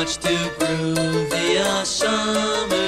much 0.00 0.16
too 0.16 0.48
groovy 0.58 1.60
a 1.60 1.84
summer's 1.84 2.79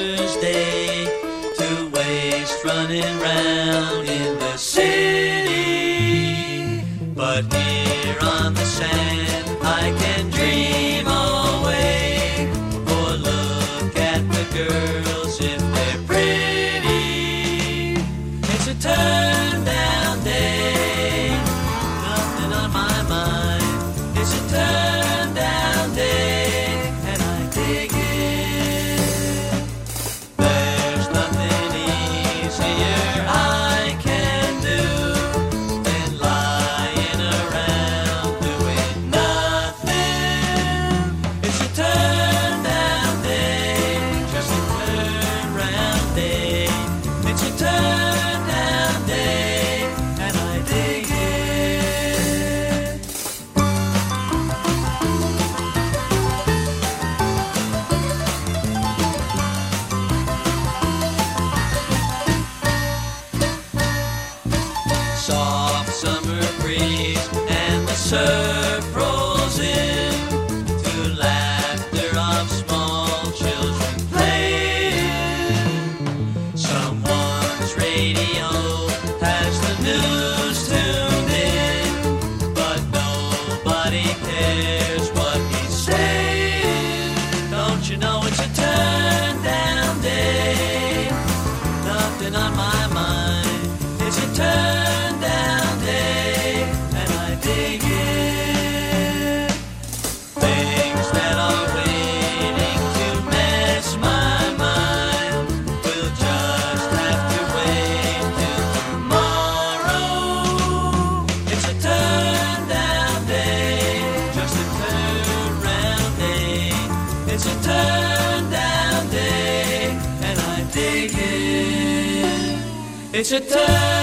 A 123.33 123.41
turn 123.41 124.02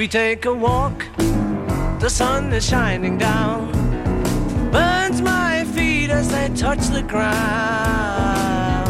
We 0.00 0.08
take 0.08 0.46
a 0.46 0.54
walk, 0.54 1.04
the 2.00 2.08
sun 2.08 2.50
is 2.54 2.66
shining 2.66 3.18
down, 3.18 3.70
burns 4.72 5.20
my 5.20 5.64
feet 5.74 6.08
as 6.08 6.30
they 6.30 6.48
touch 6.56 6.88
the 6.88 7.02
ground. 7.02 8.89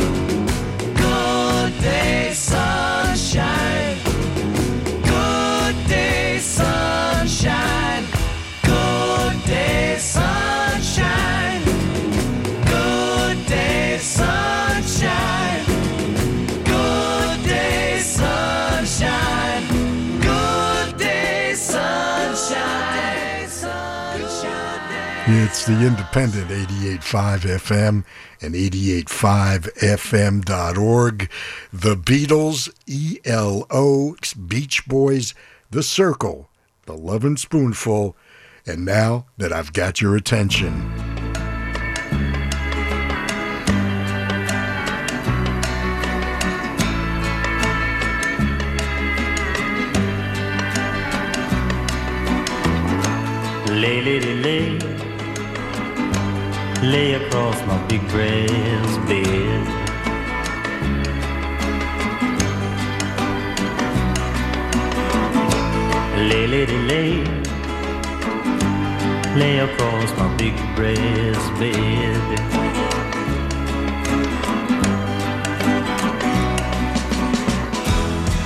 The 25.65 25.85
independent 25.85 26.49
88.5 26.49 27.41
FM 27.41 28.03
and 28.41 28.55
88.5fm.org. 28.55 31.29
The 31.71 31.95
Beatles, 31.95 32.71
ELO, 33.23 34.15
Beach 34.47 34.87
Boys, 34.87 35.35
The 35.69 35.81
Cyrkle, 35.81 36.47
The 36.87 36.97
Lovin' 36.97 37.37
Spoonful, 37.37 38.15
and 38.65 38.85
now 38.85 39.27
that 39.37 39.53
I've 39.53 39.71
got 39.71 40.01
your 40.01 40.15
attention. 40.15 40.89
Lay, 53.67 54.01
lay, 54.01 54.19
lay, 54.19 54.35
lay, 54.41 54.90
lay 56.81 57.13
across 57.13 57.63
my 57.67 57.77
big 57.87 58.01
brass 58.09 58.97
bed. 59.07 59.67
Lay, 66.29 66.47
lay, 66.47 66.65
lay, 66.65 66.81
lay, 66.87 67.23
lay 69.35 69.59
across 69.59 70.17
my 70.17 70.35
big 70.37 70.55
brass 70.75 71.59
bed. 71.59 72.39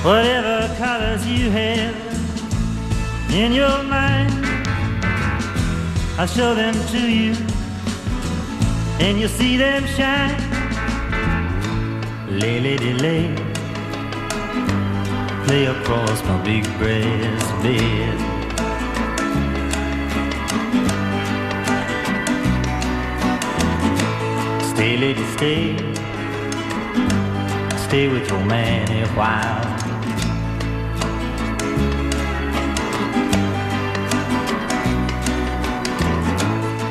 Whatever 0.04 0.74
colors 0.76 1.26
you 1.26 1.50
have 1.50 1.96
in 3.32 3.52
your 3.52 3.82
mind. 3.82 4.32
I'll 6.18 6.26
show 6.26 6.54
them 6.54 6.74
to 6.92 6.98
you, 6.98 7.34
and 9.00 9.20
you'll 9.20 9.28
see 9.28 9.56
them 9.56 9.86
shine. 9.86 10.36
Lay, 12.30 12.60
lady, 12.60 12.92
lay, 12.94 13.34
lay 15.48 15.66
across 15.66 16.22
my 16.24 16.42
big 16.42 16.64
brass 16.78 17.44
bed. 17.62 18.18
Stay, 24.72 24.96
lady, 24.96 25.24
stay, 25.36 25.76
stay 27.86 28.08
with 28.08 28.28
your 28.28 28.44
man 28.44 28.90
a 28.90 29.06
while. 29.14 29.76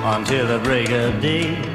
until 0.08 0.48
the 0.48 0.60
break 0.60 0.92
of 0.92 1.20
day. 1.20 1.75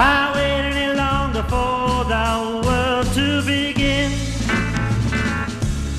Why 0.00 0.32
wait 0.34 0.62
any 0.72 0.96
longer 0.96 1.42
for 1.42 2.04
the 2.14 2.62
world 2.64 3.06
to 3.12 3.42
begin? 3.44 4.10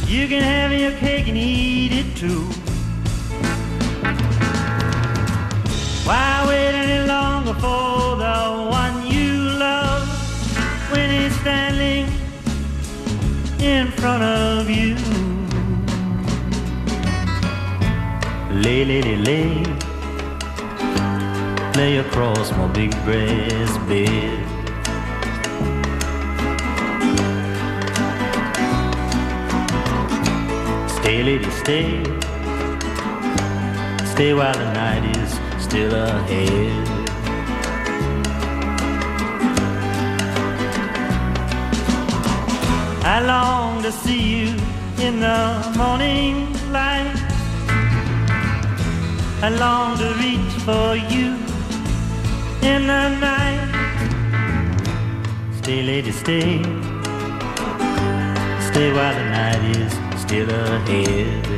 You 0.08 0.28
can 0.28 0.42
have 0.42 0.72
your 0.74 0.94
cake 0.94 1.28
and 1.28 1.38
eat 1.38 1.92
it 1.92 2.18
too. 2.18 2.42
Why 6.08 6.46
wait 6.48 6.74
any 6.74 7.08
longer 7.08 7.54
for 7.54 8.16
the 8.26 8.38
one 8.72 9.06
you 9.06 9.34
love 9.66 10.08
when 10.92 11.08
he's 11.12 11.40
standing 11.42 12.08
in 13.60 13.92
front 13.92 14.24
of 14.24 14.68
you? 14.68 14.96
Lay, 18.64 18.84
lay, 18.84 19.02
lay, 19.04 19.18
lay 19.18 19.71
across 21.82 22.52
my 22.52 22.68
big 22.68 22.92
brass 23.06 23.78
bed. 23.90 24.38
Stay, 30.98 31.24
lady, 31.24 31.50
stay. 31.50 32.04
Stay 34.14 34.32
while 34.36 34.54
the 34.54 34.72
night 34.74 35.04
is 35.18 35.32
still 35.58 35.92
ahead. 35.96 36.88
I 43.04 43.22
long 43.26 43.82
to 43.82 43.92
see 43.92 44.22
you 44.40 44.50
in 45.00 45.20
the 45.20 45.74
morning 45.76 46.54
light. 46.72 47.18
I 49.42 49.50
long 49.50 49.98
to 49.98 50.14
reach 50.22 50.54
for 50.64 50.96
you 50.96 51.51
in 52.64 52.88
the 52.88 53.10
night. 53.20 53.60
Stay, 55.58 55.82
lady, 55.84 56.12
stay. 56.12 56.64
Stay 58.70 58.92
while 58.94 59.14
the 59.14 59.26
night 59.30 59.64
is 59.78 59.94
still 60.22 60.50
ahead. 60.50 61.51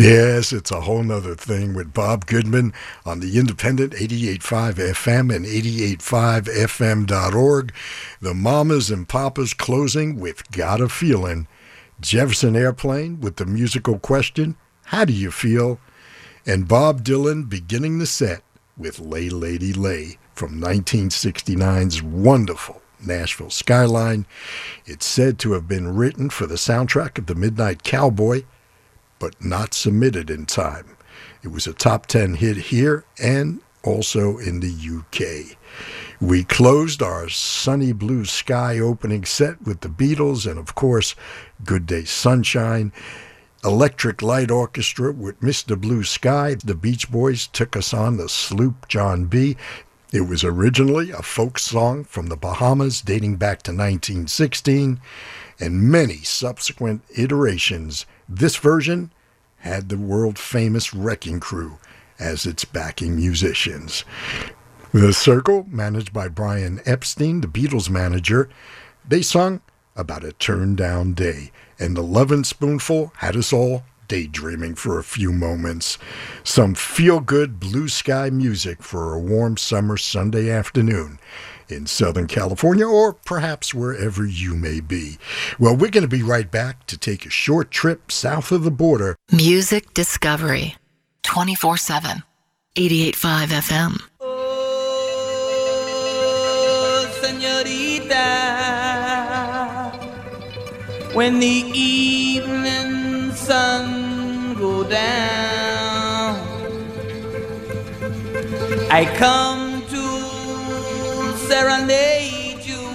Yes, 0.00 0.52
it's 0.54 0.70
a 0.70 0.80
whole 0.80 1.02
nother 1.02 1.34
thing 1.34 1.74
with 1.74 1.92
Bob 1.92 2.24
Goodman 2.24 2.72
on 3.04 3.20
the 3.20 3.38
independent 3.38 3.92
88.5 3.92 4.76
FM 4.76 5.36
and 5.36 5.44
88.5FM.org. 5.44 7.74
The 8.22 8.32
Mamas 8.32 8.90
and 8.90 9.06
Papas 9.06 9.52
closing 9.52 10.18
with 10.18 10.50
Got 10.52 10.80
a 10.80 10.88
Feeling. 10.88 11.46
Jefferson 12.00 12.56
Airplane 12.56 13.20
with 13.20 13.36
the 13.36 13.44
musical 13.44 13.98
question, 13.98 14.56
How 14.84 15.04
do 15.04 15.12
you 15.12 15.30
feel? 15.30 15.78
And 16.46 16.66
Bob 16.66 17.04
Dylan 17.04 17.50
beginning 17.50 17.98
the 17.98 18.06
set 18.06 18.42
with 18.78 19.00
Lay 19.00 19.28
Lady 19.28 19.74
Lay 19.74 20.16
from 20.32 20.62
1969's 20.62 22.02
wonderful 22.02 22.80
Nashville 23.04 23.50
Skyline. 23.50 24.24
It's 24.86 25.04
said 25.04 25.38
to 25.40 25.52
have 25.52 25.68
been 25.68 25.94
written 25.94 26.30
for 26.30 26.46
the 26.46 26.54
soundtrack 26.54 27.18
of 27.18 27.26
The 27.26 27.34
Midnight 27.34 27.82
Cowboy 27.82 28.44
but 29.20 29.42
not 29.44 29.72
submitted 29.72 30.28
in 30.30 30.46
time. 30.46 30.96
It 31.44 31.52
was 31.52 31.68
a 31.68 31.72
top 31.72 32.06
10 32.06 32.34
hit 32.34 32.56
here 32.56 33.04
and 33.22 33.60
also 33.84 34.38
in 34.38 34.58
the 34.58 34.68
UK. 34.98 35.56
We 36.20 36.42
closed 36.44 37.00
our 37.00 37.28
sunny 37.28 37.92
blue 37.92 38.24
sky 38.24 38.78
opening 38.80 39.24
set 39.24 39.62
with 39.62 39.80
the 39.80 39.88
Beatles 39.88 40.50
and, 40.50 40.58
of 40.58 40.74
course, 40.74 41.14
Good 41.64 41.86
Day 41.86 42.04
Sunshine. 42.04 42.92
Electric 43.62 44.22
Light 44.22 44.50
Orchestra 44.50 45.12
with 45.12 45.40
Mr. 45.40 45.78
Blue 45.78 46.02
Sky. 46.02 46.56
The 46.64 46.74
Beach 46.74 47.10
Boys 47.10 47.46
took 47.46 47.76
us 47.76 47.92
on 47.92 48.16
the 48.16 48.28
sloop 48.28 48.88
John 48.88 49.26
B. 49.26 49.56
It 50.12 50.22
was 50.22 50.42
originally 50.42 51.10
a 51.10 51.22
folk 51.22 51.58
song 51.58 52.04
from 52.04 52.26
the 52.26 52.36
Bahamas 52.36 53.00
dating 53.00 53.36
back 53.36 53.62
to 53.62 53.70
1916, 53.70 55.00
and 55.60 55.82
many 55.82 56.16
subsequent 56.16 57.02
iterations 57.14 58.06
this 58.30 58.56
version 58.56 59.12
had 59.58 59.88
the 59.88 59.98
world 59.98 60.38
famous 60.38 60.94
Wrecking 60.94 61.40
Crew 61.40 61.78
as 62.18 62.46
its 62.46 62.64
backing 62.64 63.16
musicians. 63.16 64.04
The 64.92 65.08
Cyrkle, 65.08 65.66
managed 65.68 66.12
by 66.12 66.28
Brian 66.28 66.80
Epstein, 66.86 67.40
the 67.40 67.48
Beatles 67.48 67.90
manager, 67.90 68.48
they 69.06 69.22
sung 69.22 69.60
about 69.96 70.24
a 70.24 70.32
turned 70.32 70.76
down 70.76 71.12
day, 71.12 71.50
and 71.78 71.96
the 71.96 72.02
Lovin' 72.02 72.44
Spoonful 72.44 73.12
had 73.16 73.36
us 73.36 73.52
all 73.52 73.82
daydreaming 74.06 74.74
for 74.74 74.98
a 74.98 75.04
few 75.04 75.32
moments. 75.32 75.98
Some 76.42 76.74
feel 76.74 77.20
good 77.20 77.60
blue 77.60 77.88
sky 77.88 78.30
music 78.30 78.82
for 78.82 79.12
a 79.12 79.20
warm 79.20 79.56
summer 79.56 79.96
Sunday 79.96 80.50
afternoon 80.50 81.18
in 81.70 81.86
Southern 81.86 82.26
California 82.26 82.86
or 82.86 83.12
perhaps 83.12 83.74
wherever 83.74 84.24
you 84.24 84.54
may 84.54 84.80
be. 84.80 85.18
Well, 85.58 85.76
we're 85.76 85.90
going 85.90 86.02
to 86.02 86.08
be 86.08 86.22
right 86.22 86.50
back 86.50 86.86
to 86.86 86.98
take 86.98 87.26
a 87.26 87.30
short 87.30 87.70
trip 87.70 88.10
south 88.12 88.52
of 88.52 88.64
the 88.64 88.70
border. 88.70 89.16
Music 89.32 89.92
Discovery 89.94 90.76
24 91.22 91.76
7. 91.76 92.22
88.5 92.76 93.48
FM. 93.48 94.00
Oh, 94.20 94.40
señorita, 97.20 98.24
when 101.14 101.40
the 101.40 101.64
evening 101.74 103.32
sun 103.32 104.54
go 104.54 104.84
down, 104.84 106.38
I 108.88 109.04
come 109.16 109.66
to 109.66 109.69
serenade 111.50 112.64
you 112.64 112.86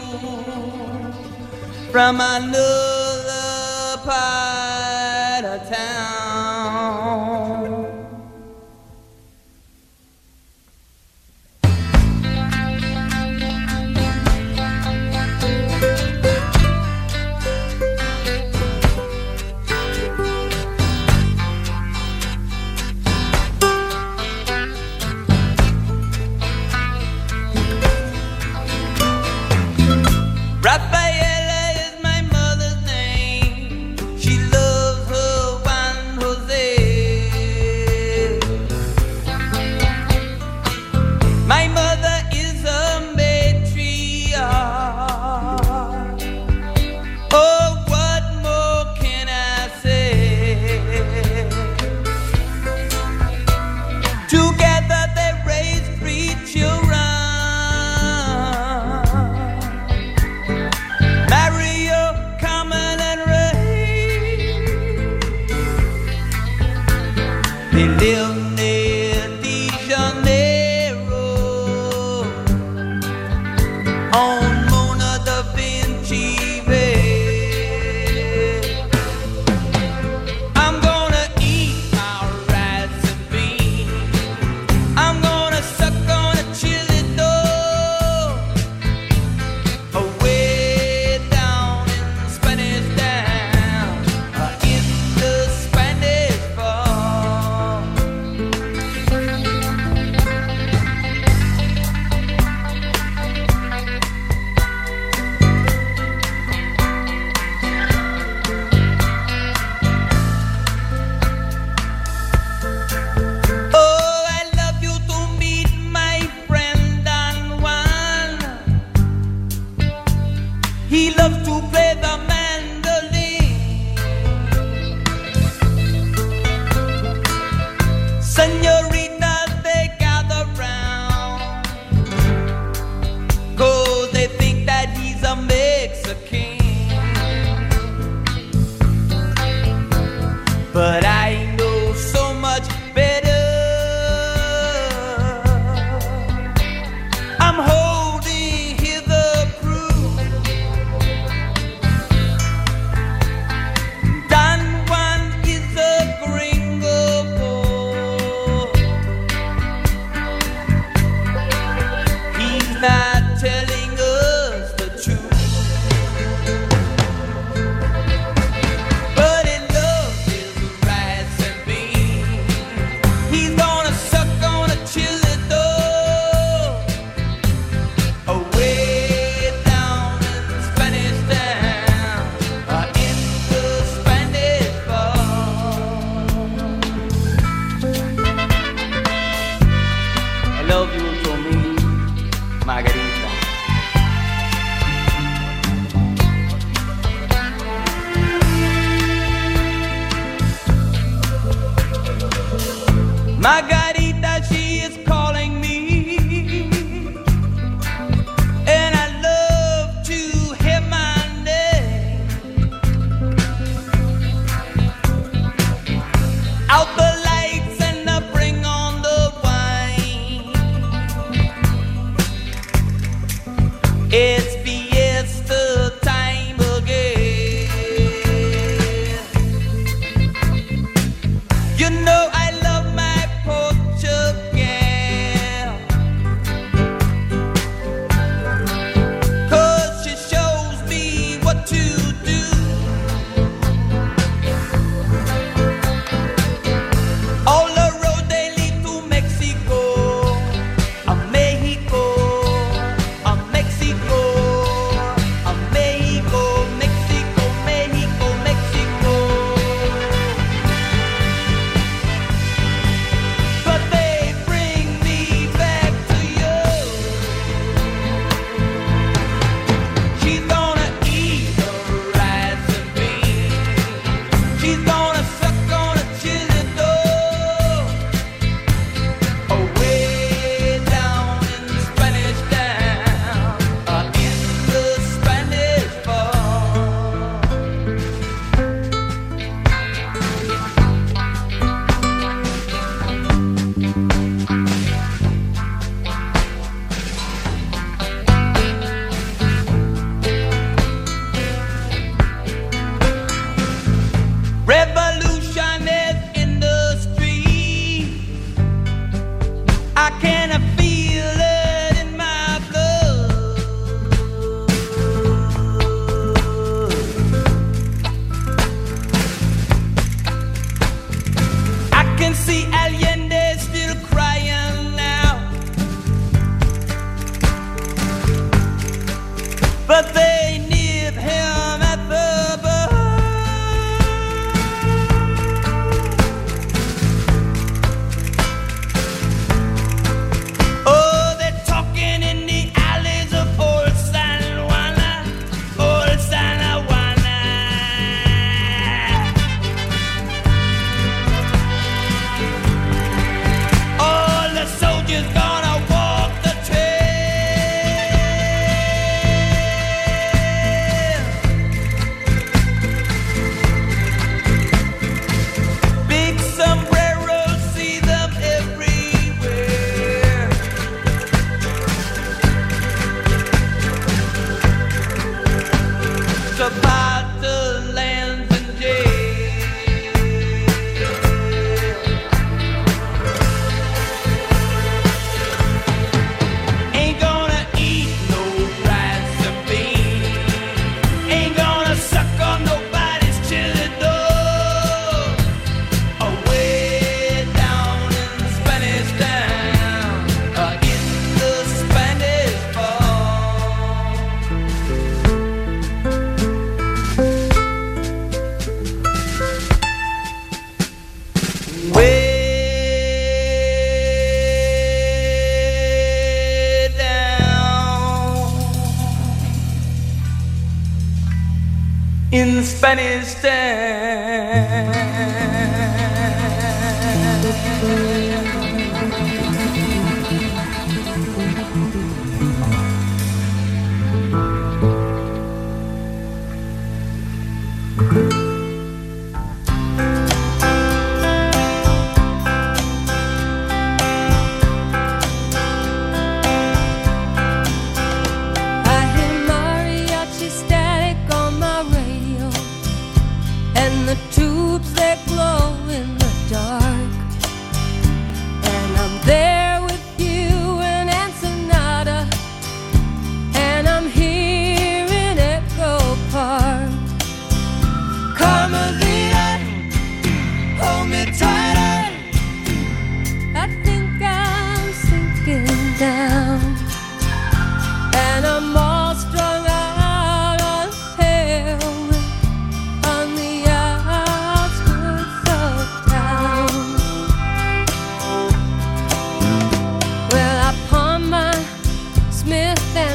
from 1.91 2.21
another 2.21 3.97
part 4.05 4.54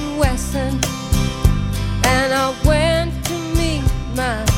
and 0.00 0.18
Wesson, 0.18 0.80
and 2.04 2.32
I 2.32 2.54
went 2.64 3.24
to 3.26 3.34
meet 3.56 3.84
my 4.14 4.49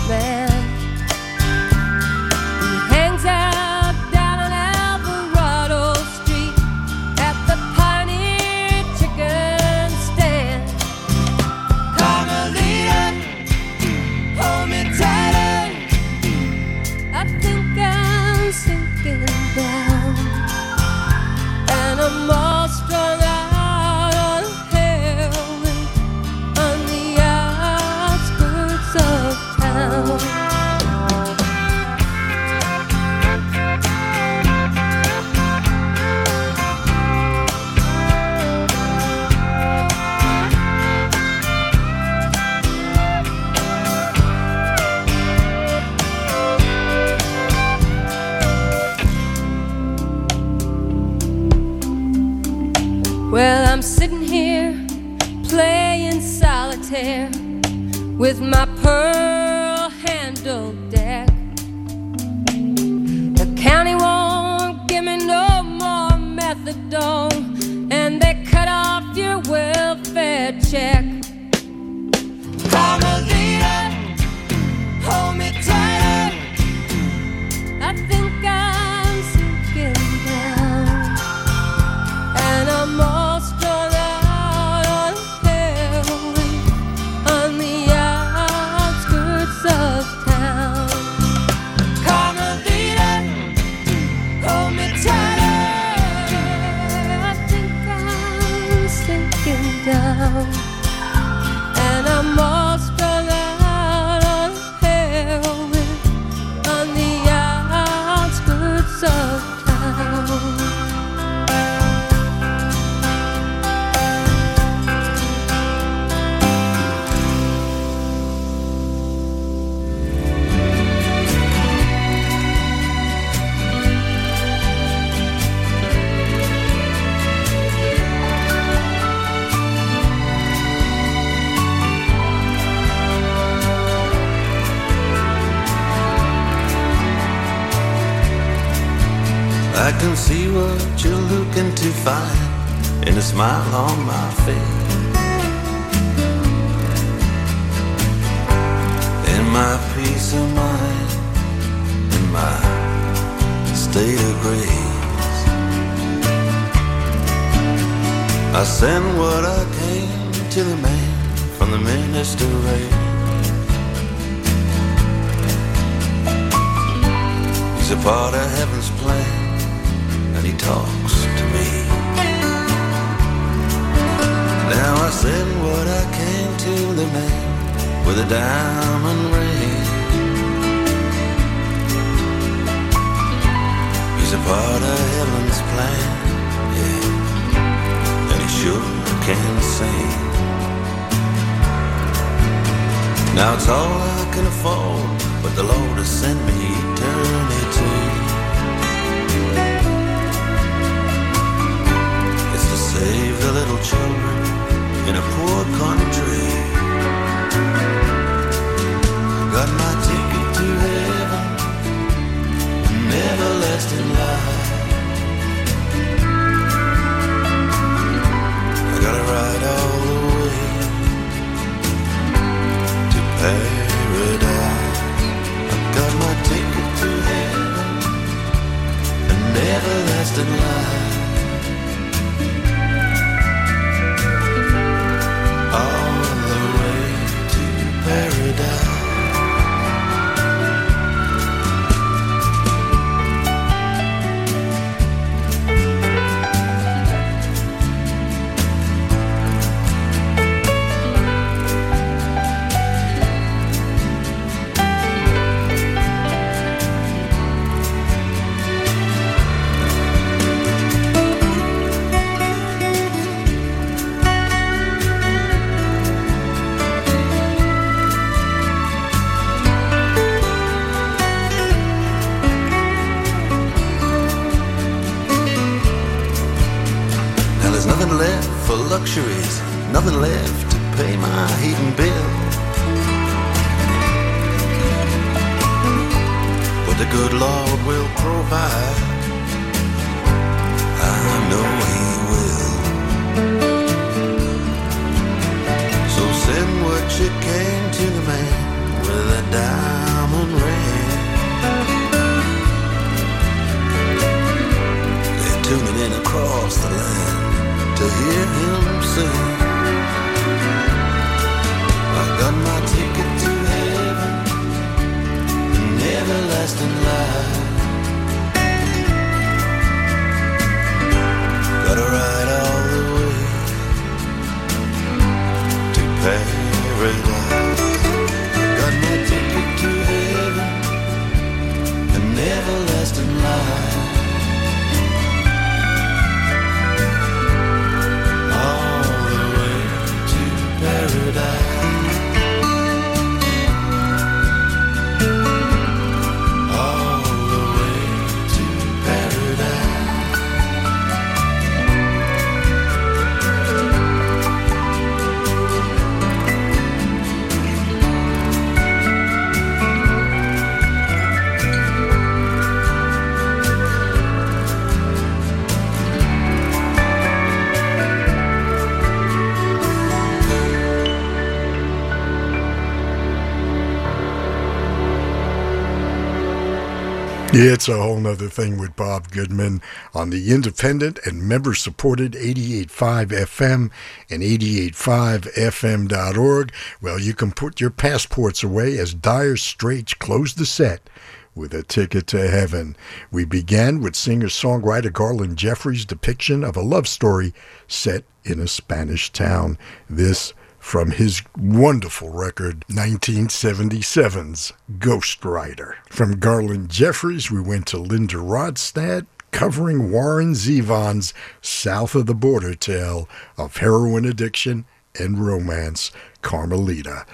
It's 377.54 377.86
a 377.86 378.00
whole 378.00 378.18
nother 378.18 378.48
thing 378.48 378.78
with 378.78 378.96
Bob 378.96 379.30
Goodman 379.30 379.82
on 380.14 380.30
the 380.30 380.54
independent 380.54 381.18
and 381.26 381.46
member 381.46 381.74
supported 381.74 382.32
88.5 382.32 383.26
FM 383.26 383.90
and 384.30 384.42
88.5FM.org. 384.42 386.72
Well, 387.02 387.20
you 387.20 387.34
can 387.34 387.52
put 387.52 387.78
your 387.78 387.90
passports 387.90 388.62
away 388.62 388.96
as 388.96 389.12
Dire 389.12 389.58
Straits 389.58 390.14
close 390.14 390.54
the 390.54 390.64
set 390.64 391.10
with 391.54 391.74
a 391.74 391.82
ticket 391.82 392.26
to 392.28 392.48
heaven. 392.48 392.96
We 393.30 393.44
began 393.44 394.00
with 394.00 394.16
singer 394.16 394.46
songwriter 394.46 395.12
Garland 395.12 395.58
Jeffreys' 395.58 396.06
depiction 396.06 396.64
of 396.64 396.74
a 396.74 396.80
love 396.80 397.06
story 397.06 397.52
set 397.86 398.24
in 398.44 398.60
a 398.60 398.66
Spanish 398.66 399.30
town. 399.30 399.76
This 400.08 400.54
from 400.82 401.12
his 401.12 401.40
wonderful 401.56 402.28
record 402.28 402.84
1977's 402.88 404.72
Ghost 404.98 405.42
Rider. 405.44 405.96
From 406.10 406.40
Garland 406.40 406.90
Jeffreys, 406.90 407.52
we 407.52 407.60
went 407.60 407.86
to 407.86 407.98
Linda 407.98 408.36
Ronstadt 408.36 409.26
covering 409.52 410.10
Warren 410.10 410.54
Zevon's 410.54 411.32
South 411.62 412.16
of 412.16 412.26
the 412.26 412.34
Border 412.34 412.74
tale 412.74 413.28
of 413.56 413.76
heroin 413.76 414.26
addiction 414.26 414.84
and 415.18 415.38
romance, 415.38 416.10
Carmelita. 416.42 417.26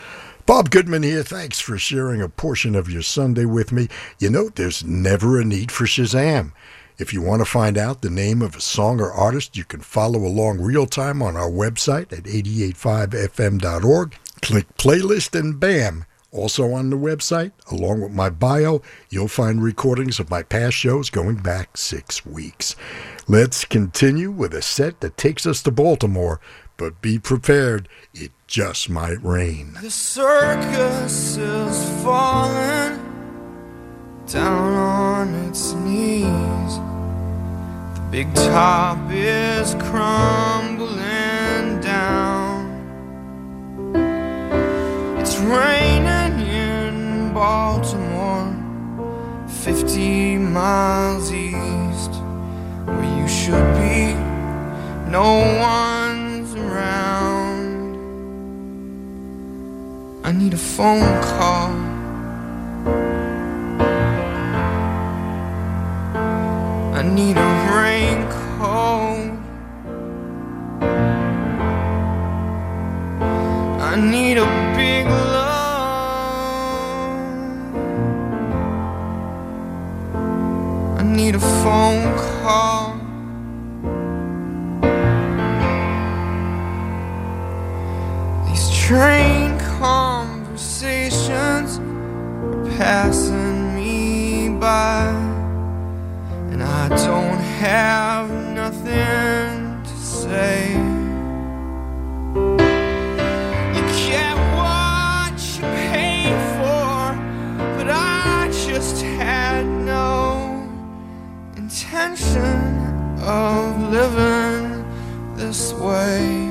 Bob 0.45 0.71
Goodman 0.71 1.03
here. 1.03 1.23
Thanks 1.23 1.59
for 1.59 1.79
sharing 1.79 2.21
a 2.21 2.29
portion 2.29 2.75
of 2.75 2.91
your 2.91 3.03
Sunday 3.03 3.47
with 3.47 3.73
me. 3.73 3.89
You 4.19 4.29
know, 4.29 4.51
there's 4.51 4.85
never 4.85 5.41
a 5.41 5.45
need 5.45 5.73
for 5.73 5.85
Shazam. 5.85 6.53
If 6.99 7.13
you 7.13 7.23
want 7.23 7.41
to 7.41 7.45
find 7.45 7.79
out 7.79 8.03
the 8.03 8.11
name 8.11 8.43
of 8.43 8.57
a 8.57 8.61
song 8.61 9.01
or 9.01 9.13
artist, 9.13 9.57
you 9.57 9.65
can 9.65 9.81
follow 9.81 10.19
along 10.19 10.61
real 10.61 10.85
time 10.85 11.23
on 11.23 11.37
our 11.37 11.49
website 11.49 12.13
at 12.13 12.25
885fm.org. 12.25 14.17
Click 14.43 14.77
playlist 14.77 15.39
and 15.39 15.61
bam! 15.61 16.07
Also 16.33 16.73
on 16.73 16.91
the 16.91 16.97
website, 16.97 17.53
along 17.71 18.01
with 18.01 18.11
my 18.11 18.29
bio, 18.29 18.83
you'll 19.11 19.29
find 19.29 19.63
recordings 19.63 20.19
of 20.19 20.29
my 20.29 20.43
past 20.43 20.75
shows 20.77 21.09
going 21.09 21.37
back 21.37 21.77
six 21.77 22.27
weeks. 22.27 22.75
Let's 23.29 23.65
continue 23.65 24.33
with 24.33 24.53
a 24.53 24.61
set 24.61 25.01
that 25.01 25.17
takes 25.17 25.47
us 25.47 25.63
to 25.63 25.71
Baltimore, 25.71 26.41
but 26.77 27.01
be 27.01 27.21
prepared, 27.21 27.89
it 28.13 28.33
just 28.49 28.91
might 28.91 29.23
rain. 29.23 29.79
The 29.81 29.91
circus 29.91 31.37
is 31.37 32.03
falling 32.03 33.08
down 34.33 34.75
on 34.75 35.35
its 35.47 35.73
knees. 35.73 36.75
The 37.95 38.03
big 38.11 38.35
top 38.35 38.99
is 39.11 39.75
crumbling 39.89 41.81
down. 41.81 42.69
It's 45.19 45.39
raining 45.39 46.47
in 46.47 47.33
Baltimore, 47.33 48.53
50 49.49 50.37
miles 50.37 51.33
east, 51.33 52.13
where 52.85 53.19
you 53.19 53.27
should 53.27 53.75
be. 53.81 54.13
No 55.11 55.41
one's 55.59 56.55
around. 56.55 57.97
I 60.23 60.33
need 60.33 60.53
a 60.53 60.59
phone 60.59 61.23
call. 61.23 61.89
Need 67.15 67.37
a 67.37 67.51
raincoat. 67.75 69.33
I 73.81 73.97
need 73.97 74.37
a 74.39 74.47
big 74.77 75.07
love. 75.07 75.49
I 80.99 81.03
need 81.03 81.35
a 81.35 81.41
phone 81.41 82.17
call. 82.43 82.95
These 88.47 88.71
train 88.71 89.59
conversations 89.81 91.79
are 91.79 92.65
passing 92.77 93.75
me 93.75 94.49
by. 94.59 95.28
And 96.61 96.67
I 96.67 96.89
don't 96.89 97.39
have 97.61 98.29
nothing 98.53 99.81
to 99.85 99.97
say. 99.97 100.73
You 103.77 103.83
get 104.11 104.35
what 104.59 105.39
you 105.55 105.63
pay 105.87 106.35
for, 106.57 107.15
but 107.77 107.89
I 107.89 108.51
just 108.67 109.03
had 109.03 109.67
no 109.67 110.69
intention 111.57 113.21
of 113.21 113.93
living 113.93 114.85
this 115.37 115.73
way. 115.75 116.51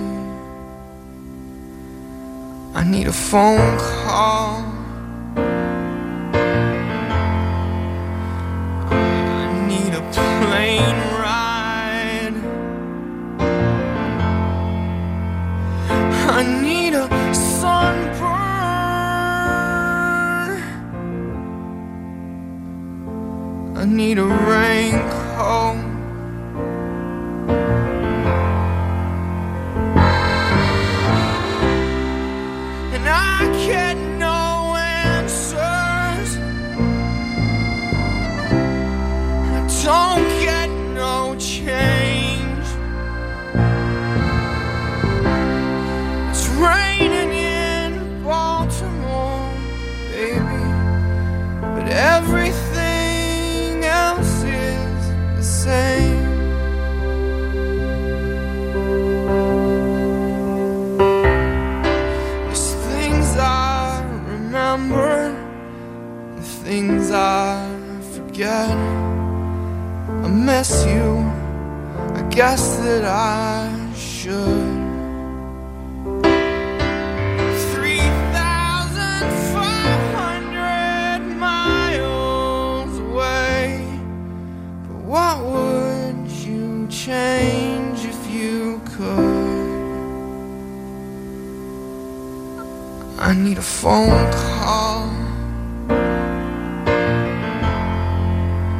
I 2.73 2.83
need 2.85 3.07
a 3.07 3.11
phone 3.11 3.77
call. 3.77 4.76
Plane 10.41 10.99
ride. 11.21 12.37
I 16.37 16.43
need 16.61 16.93
a 16.93 17.07
sunburn. 17.33 18.37
I 23.75 23.85
need 23.85 24.17
a 24.19 24.25
raincoat. 24.25 25.77
And 32.95 33.05
I 33.07 33.37
get 33.65 33.86
everything 51.97 53.83
else 53.83 54.43
is 54.43 55.07
the 55.35 55.43
same. 55.43 56.27
There's 62.45 62.73
things 62.91 63.35
I 63.37 64.05
remember, 64.27 65.35
and 66.35 66.45
things 66.45 67.09
I 67.11 67.67
forget. 68.13 68.77
I 70.23 70.27
miss 70.29 70.85
you, 70.85 71.25
I 72.13 72.21
guess 72.29 72.77
that 72.77 73.05
I 73.05 73.93
should. 73.95 74.56
What 85.07 85.39
would 85.41 86.29
you 86.29 86.85
change 86.89 88.03
if 88.03 88.29
you 88.29 88.81
could? 88.83 89.77
I 93.17 93.33
need 93.33 93.57
a 93.57 93.61
phone 93.61 94.31
call. 94.33 95.07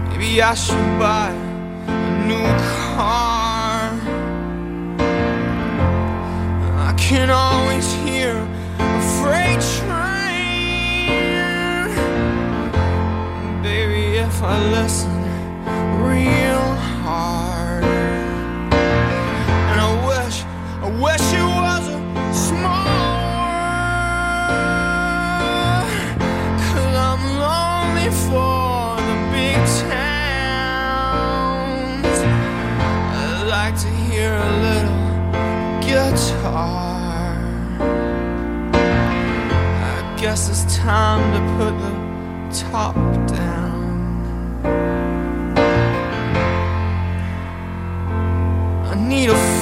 Maybe 0.10 0.42
I 0.42 0.54
should 0.54 1.00
buy 1.00 1.32
a 1.88 2.28
new 2.28 2.48
car. 2.76 3.92
I 6.90 6.94
can 6.98 7.30
always 7.30 7.94
hear 8.04 8.34
a 8.80 9.02
freight 9.16 9.62
train. 9.78 9.88
Baby, 13.64 14.18
if 14.18 14.44
I 14.44 14.60
listen 14.72 15.17
real 16.18 16.68
hard. 17.04 17.84
And 19.70 19.78
I 19.88 19.92
wish, 20.10 20.36
I 20.86 20.90
wish 21.06 21.26
it 21.42 21.48
was 21.64 21.84
a 21.96 22.00
small. 22.48 22.98
Cause 26.68 26.96
I'm 27.10 27.24
lonely 27.46 28.10
for 28.26 28.80
the 29.10 29.18
big 29.36 29.60
towns. 29.90 30.18
I'd 33.20 33.48
like 33.58 33.76
to 33.86 33.92
hear 34.08 34.32
a 34.50 34.52
little 34.68 35.02
guitar. 35.88 37.26
I 39.92 39.98
guess 40.22 40.42
it's 40.50 40.66
time 40.78 41.24
to 41.36 41.42
put 41.58 41.74
the 41.86 41.94
top 42.70 42.96
down. 43.28 43.47
Need 49.18 49.57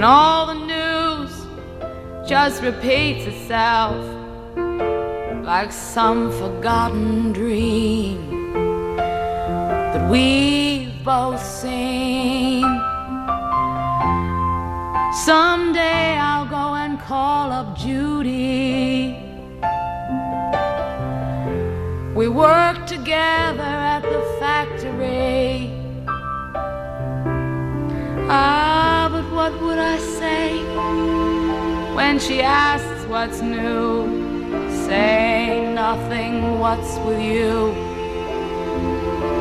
And 0.00 0.06
all 0.06 0.46
the 0.46 0.54
news 0.54 1.46
just 2.26 2.62
repeats 2.62 3.26
itself 3.26 3.94
like 5.44 5.70
some 5.70 6.32
forgotten 6.32 7.34
dream 7.34 8.54
that 8.96 10.10
we've 10.10 10.88
both 11.04 11.44
seen. 11.44 12.62
Someday 15.12 16.16
I'll 16.16 16.46
go 16.46 16.74
and 16.76 16.98
call 16.98 17.52
up 17.52 17.76
Judy. 17.76 19.18
We 22.14 22.28
worked 22.28 22.88
together 22.88 23.89
Ah, 28.32 29.08
but 29.10 29.24
what 29.34 29.60
would 29.60 29.78
I 29.78 29.98
say 29.98 30.62
when 31.96 32.20
she 32.20 32.42
asks 32.42 33.04
what's 33.06 33.40
new? 33.40 34.06
Say 34.86 35.72
nothing, 35.74 36.60
what's 36.60 36.96
with 36.98 37.20
you? 37.20 37.74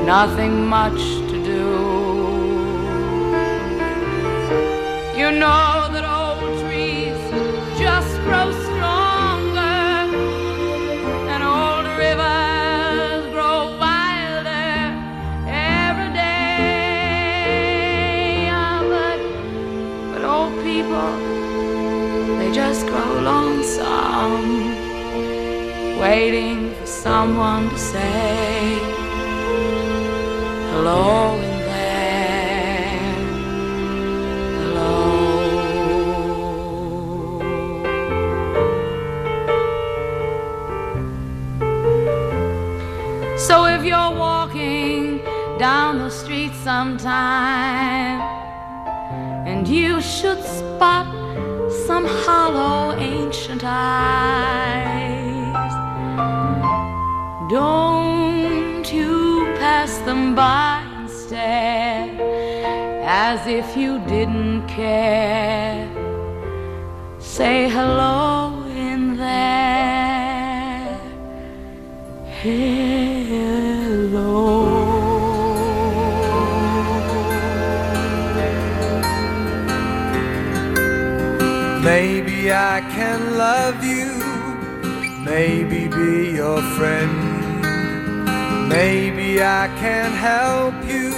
Nothing 0.05 0.65
much 0.65 1.01
to 1.29 1.37
do. 1.53 1.65
You 5.19 5.31
know 5.31 5.89
that 5.93 6.05
old 6.05 6.18
waiting 25.99 26.73
for 26.75 26.85
someone 26.85 27.69
to 27.69 27.77
say 27.77 28.79
hello 30.71 31.35
in 31.35 31.59
there. 31.67 32.99
Hello. 34.61 34.95
So 43.37 43.65
if 43.65 43.83
you're 43.83 44.13
walking 44.27 45.19
down 45.57 45.97
the 45.97 46.09
street 46.09 46.53
sometime 46.63 48.21
and 49.45 49.67
you 49.67 49.99
should 49.99 50.41
spot 50.43 51.07
some 51.87 52.05
hollow 52.05 52.95
ancient 52.97 53.63
eyes, 53.65 54.58
don't 57.49 58.85
you 58.93 59.45
pass 59.57 59.97
them 59.99 60.35
by 60.35 60.83
and 60.97 61.09
stare 61.09 62.09
as 63.03 63.47
if 63.47 63.75
you 63.75 63.97
didn't 64.05 64.67
care. 64.67 65.89
Say 67.17 67.67
hello 67.69 68.63
in 68.67 69.17
there. 69.17 70.99
Hello. 72.41 72.69
Maybe 81.83 82.51
I 82.51 82.81
can 82.95 83.37
love 83.37 83.83
you, 83.83 84.11
maybe 85.23 85.87
be 85.87 86.35
your 86.35 86.61
friend. 86.77 87.18
Maybe 88.69 89.41
I 89.41 89.67
can 89.79 90.11
help 90.11 90.75
you 90.85 91.09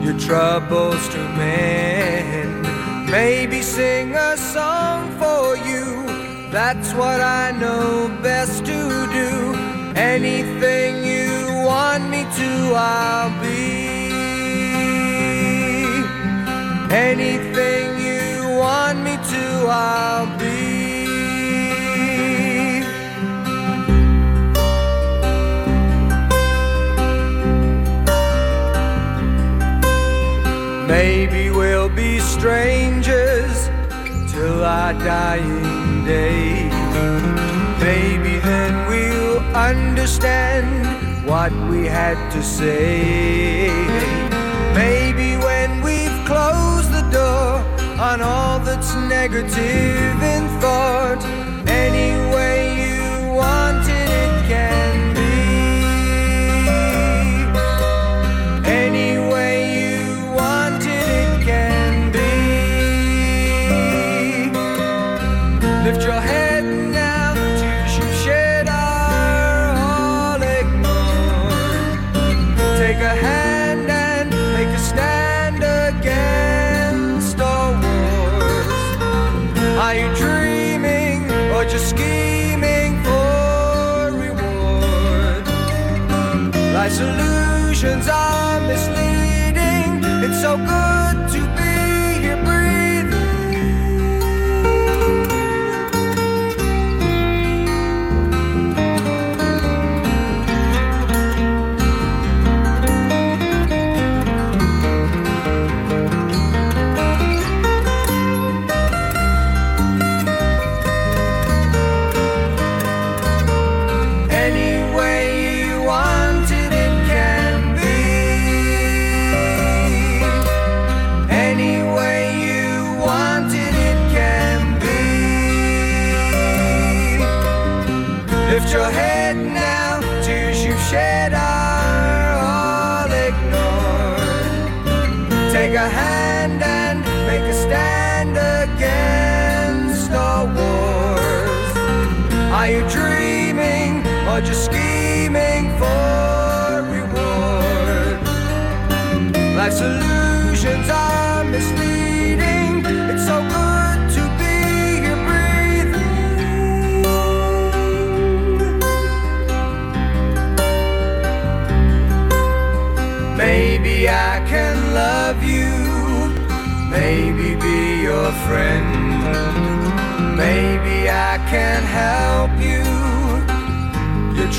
your 0.00 0.16
troubles 0.20 1.08
to 1.08 1.18
mend. 1.38 2.62
Maybe 3.10 3.62
sing 3.62 4.14
a 4.14 4.36
song 4.36 5.10
for 5.18 5.56
you. 5.56 5.84
That's 6.52 6.94
what 6.94 7.20
I 7.20 7.50
know 7.50 8.08
best 8.22 8.64
to 8.66 8.78
do. 9.20 9.54
Anything 9.96 11.04
you 11.04 11.48
want 11.66 12.08
me 12.08 12.22
to, 12.22 12.50
I'll 12.76 13.34
be. 13.42 14.14
Anything 16.94 17.86
you 18.08 18.56
want 18.56 18.98
me 19.02 19.16
to, 19.16 19.44
I'll 19.68 20.26
be. 20.26 20.33
Maybe 30.86 31.50
we'll 31.50 31.88
be 31.88 32.18
strangers 32.20 33.70
till 34.30 34.62
our 34.64 34.92
dying 34.92 36.04
day. 36.04 36.68
Maybe 37.80 38.38
then 38.40 38.86
we'll 38.88 39.38
understand 39.54 41.26
what 41.26 41.52
we 41.70 41.86
had 41.86 42.18
to 42.32 42.42
say. 42.42 43.68
Maybe 44.74 45.36
when 45.38 45.82
we've 45.82 46.24
closed 46.26 46.90
the 46.92 47.08
door 47.10 47.64
on 47.98 48.20
all 48.20 48.58
that's 48.58 48.94
negative 48.94 50.22
in 50.34 50.48
thought, 50.60 51.24
any 51.66 52.12
way 52.34 52.58
you 52.84 53.32
want 53.32 53.88
it, 53.88 54.10
it 54.24 54.48
can 54.48 55.03
Life's 86.84 87.00
illusions 87.00 88.08
are 88.08 88.60
misleading. 88.60 90.04
It's 90.22 90.42
so 90.42 90.58
good 90.58 90.83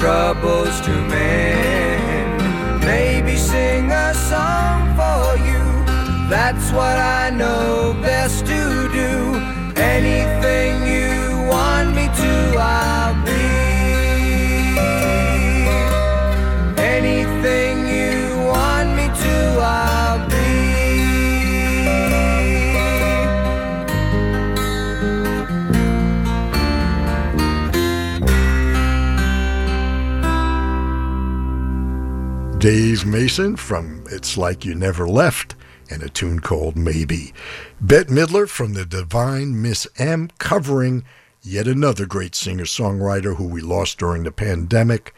troubles 0.05 0.79
to 0.81 0.91
mend. 1.11 2.85
Maybe 2.85 3.35
sing 3.35 3.91
a 3.91 4.13
song 4.13 4.79
for 4.99 5.23
you. 5.47 5.63
That's 6.29 6.67
what 6.77 6.97
I 7.19 7.31
know 7.31 7.97
best 8.03 8.45
to 8.45 8.54
Dave 32.65 33.05
Mason 33.05 33.55
from 33.55 34.03
It's 34.09 34.37
Like 34.37 34.65
You 34.65 34.73
Never 34.73 35.07
Left 35.07 35.53
and 35.91 36.01
a 36.01 36.09
tune 36.09 36.39
called 36.39 36.75
Maybe. 36.75 37.31
Bette 37.79 38.09
Midler 38.09 38.49
from 38.49 38.73
the 38.73 38.87
Divine 38.87 39.61
Miss 39.61 39.85
M 39.99 40.31
covering 40.39 41.03
yet 41.43 41.67
another 41.67 42.07
great 42.07 42.33
singer-songwriter 42.33 43.35
who 43.35 43.45
we 43.45 43.61
lost 43.61 43.99
during 43.99 44.23
the 44.23 44.31
pandemic, 44.31 45.13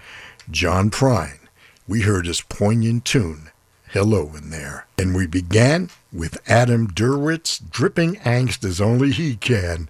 John 0.51 0.89
Prine. 0.89 1.39
We 1.87 2.01
heard 2.01 2.25
his 2.25 2.41
poignant 2.41 3.05
tune, 3.05 3.51
Hello 3.91 4.29
in 4.35 4.49
There. 4.49 4.85
And 4.97 5.15
we 5.15 5.25
began 5.25 5.89
with 6.11 6.41
Adam 6.49 6.89
Duritz, 6.89 7.61
dripping 7.69 8.15
angst 8.25 8.65
as 8.65 8.81
only 8.81 9.11
he 9.11 9.37
can, 9.37 9.87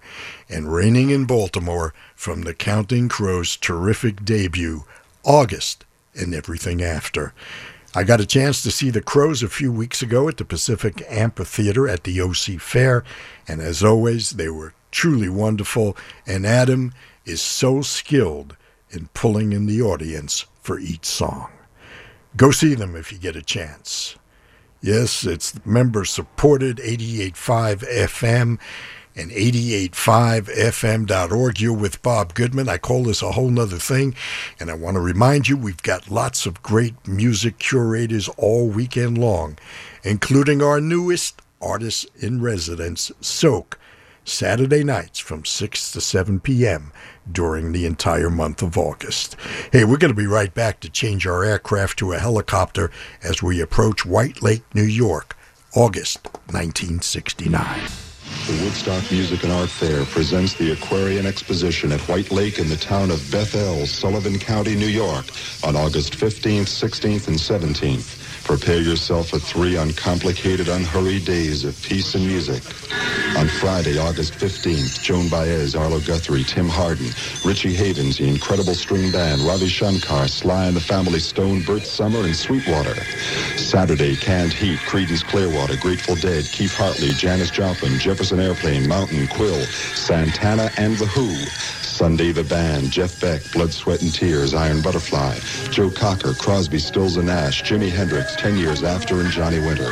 and 0.48 0.72
Raining 0.72 1.10
in 1.10 1.24
Baltimore 1.24 1.92
from 2.14 2.42
the 2.42 2.54
Counting 2.54 3.08
Crows' 3.08 3.56
terrific 3.56 4.24
debut, 4.24 4.84
August 5.24 5.84
and 6.18 6.34
Everything 6.34 6.82
After. 6.82 7.32
I 7.94 8.04
got 8.04 8.20
a 8.20 8.26
chance 8.26 8.62
to 8.62 8.70
see 8.70 8.90
the 8.90 9.00
Crows 9.00 9.42
a 9.42 9.48
few 9.48 9.72
weeks 9.72 10.02
ago 10.02 10.28
at 10.28 10.36
the 10.36 10.44
Pacific 10.44 11.02
Amphitheater 11.08 11.88
at 11.88 12.04
the 12.04 12.20
OC 12.20 12.60
Fair, 12.60 13.02
and 13.46 13.60
as 13.60 13.82
always, 13.82 14.30
they 14.32 14.50
were 14.50 14.74
truly 14.90 15.28
wonderful, 15.28 15.96
and 16.26 16.46
Adam 16.46 16.92
is 17.24 17.40
so 17.40 17.80
skilled 17.80 18.56
in 18.90 19.08
pulling 19.14 19.52
in 19.52 19.66
the 19.66 19.80
audience 19.80 20.44
for 20.60 20.78
each 20.78 21.04
song. 21.04 21.50
Go 22.36 22.50
see 22.50 22.74
them 22.74 22.94
if 22.94 23.10
you 23.10 23.18
get 23.18 23.36
a 23.36 23.42
chance. 23.42 24.16
Yes, 24.80 25.24
it's 25.24 25.54
member 25.66 26.04
supported 26.04 26.76
88.5 26.76 27.84
FM 27.88 28.58
and 29.18 29.30
88.5fm.org. 29.32 31.60
You're 31.60 31.72
with 31.72 32.00
Bob 32.02 32.34
Goodman. 32.34 32.68
I 32.68 32.78
call 32.78 33.02
this 33.02 33.20
a 33.20 33.32
whole 33.32 33.50
nother 33.50 33.78
thing, 33.78 34.14
and 34.60 34.70
I 34.70 34.74
want 34.74 34.94
to 34.94 35.00
remind 35.00 35.48
you 35.48 35.56
we've 35.56 35.82
got 35.82 36.08
lots 36.10 36.46
of 36.46 36.62
great 36.62 36.94
music 37.06 37.58
curators 37.58 38.28
all 38.38 38.68
weekend 38.68 39.18
long, 39.18 39.58
including 40.04 40.62
our 40.62 40.80
newest 40.80 41.42
artist 41.60 42.06
in 42.16 42.40
residence, 42.40 43.10
Soak, 43.20 43.78
Saturday 44.24 44.84
nights 44.84 45.18
from 45.18 45.44
6 45.44 45.90
to 45.92 46.00
7 46.00 46.40
p.m. 46.40 46.92
during 47.30 47.72
the 47.72 47.84
entire 47.86 48.30
month 48.30 48.62
of 48.62 48.78
August. 48.78 49.36
Hey, 49.72 49.84
we're 49.84 49.96
going 49.96 50.12
to 50.12 50.14
be 50.14 50.26
right 50.26 50.54
back 50.54 50.80
to 50.80 50.90
change 50.90 51.26
our 51.26 51.44
aircraft 51.44 51.98
to 52.00 52.12
a 52.12 52.18
helicopter 52.18 52.90
as 53.22 53.42
we 53.42 53.60
approach 53.60 54.06
White 54.06 54.42
Lake, 54.42 54.64
New 54.74 54.82
York, 54.82 55.36
August 55.74 56.24
1969. 56.50 58.07
The 58.46 58.64
Woodstock 58.64 59.10
Music 59.10 59.42
and 59.44 59.52
Art 59.52 59.70
Fair 59.70 60.04
presents 60.06 60.54
the 60.54 60.72
Aquarian 60.72 61.26
Exposition 61.26 61.92
at 61.92 62.08
White 62.08 62.32
Lake 62.32 62.58
in 62.58 62.68
the 62.68 62.76
town 62.76 63.10
of 63.10 63.30
Bethel, 63.30 63.86
Sullivan 63.86 64.38
County, 64.38 64.76
New 64.76 64.86
York, 64.88 65.26
on 65.64 65.76
August 65.76 66.12
15th, 66.14 66.68
16th, 66.68 67.28
and 67.28 67.38
17th. 67.38 68.16
Prepare 68.48 68.82
yourself 68.82 69.30
for 69.30 69.40
three 69.40 69.76
uncomplicated, 69.76 70.68
unhurried 70.68 71.24
days 71.26 71.64
of 71.64 71.80
peace 71.82 72.16
and 72.16 72.26
music. 72.26 72.64
On 73.38 73.48
Friday, 73.48 73.98
August 73.98 74.34
15th, 74.34 75.02
Joan 75.02 75.28
Baez, 75.30 75.76
Arlo 75.76 76.00
Guthrie, 76.00 76.44
Tim 76.44 76.68
Hardin, 76.68 77.12
Richie 77.44 77.74
Havens, 77.74 78.18
the 78.18 78.28
Incredible 78.28 78.74
String 78.74 79.12
Band, 79.12 79.42
Ravi 79.42 79.68
Shankar, 79.68 80.28
Sly 80.28 80.66
and 80.66 80.76
the 80.76 80.82
Family 80.82 81.20
Stone, 81.20 81.62
Bert 81.62 81.86
Sommer, 81.86 82.24
and 82.24 82.36
Sweetwater. 82.36 82.96
Saturday, 83.58 84.16
Canned 84.16 84.54
Heat, 84.54 84.80
Creedence 84.80 85.24
Clearwater, 85.24 85.76
Grateful 85.76 86.16
Dead, 86.16 86.50
Keith 86.52 86.74
Hartley, 86.74 87.14
Janis 87.14 87.50
Joplin, 87.52 87.98
Jefferson 88.00 88.40
Airplane, 88.40 88.88
Mountain, 88.88 89.28
Quill, 89.28 89.68
Santana, 89.94 90.72
and 90.78 90.98
The 90.98 91.06
Who. 91.06 91.52
Sunday, 91.98 92.30
The 92.30 92.44
Band, 92.44 92.92
Jeff 92.92 93.20
Beck, 93.20 93.42
Blood, 93.50 93.72
Sweat, 93.72 94.02
and 94.02 94.14
Tears, 94.14 94.54
Iron 94.54 94.80
Butterfly, 94.80 95.36
Joe 95.72 95.90
Cocker, 95.90 96.32
Crosby, 96.32 96.78
Stills, 96.78 97.16
and 97.16 97.26
Nash, 97.26 97.64
Jimi 97.64 97.90
Hendrix, 97.90 98.36
10 98.36 98.56
Years 98.56 98.84
After, 98.84 99.20
and 99.20 99.32
Johnny 99.32 99.58
Winter. 99.58 99.90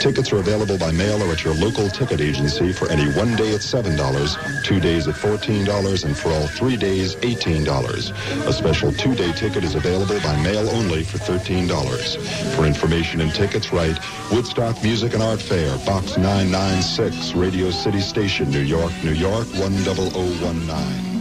Tickets 0.00 0.32
are 0.32 0.38
available 0.38 0.76
by 0.76 0.90
mail 0.90 1.22
or 1.22 1.30
at 1.30 1.44
your 1.44 1.54
local 1.54 1.88
ticket 1.88 2.20
agency 2.20 2.72
for 2.72 2.88
any 2.90 3.08
one 3.12 3.36
day 3.36 3.54
at 3.54 3.60
$7, 3.60 4.64
two 4.64 4.80
days 4.80 5.06
at 5.06 5.14
$14, 5.14 6.04
and 6.04 6.16
for 6.18 6.30
all 6.30 6.48
three 6.48 6.76
days, 6.76 7.14
$18. 7.14 8.48
A 8.48 8.52
special 8.52 8.90
two-day 8.90 9.30
ticket 9.30 9.62
is 9.62 9.76
available 9.76 10.18
by 10.22 10.34
mail 10.42 10.68
only 10.70 11.04
for 11.04 11.18
$13. 11.18 12.56
For 12.56 12.66
information 12.66 13.20
and 13.20 13.32
tickets, 13.32 13.72
write 13.72 14.00
Woodstock 14.32 14.82
Music 14.82 15.14
and 15.14 15.22
Art 15.22 15.40
Fair, 15.40 15.78
Box 15.86 16.16
996, 16.16 17.34
Radio 17.34 17.70
City 17.70 18.00
Station, 18.00 18.50
New 18.50 18.62
York, 18.62 18.90
New 19.04 19.12
York, 19.14 19.46
10019. 19.52 21.15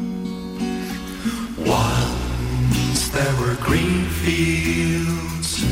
There 3.16 3.36
were 3.40 3.56
green 3.62 4.04
fields 4.24 5.64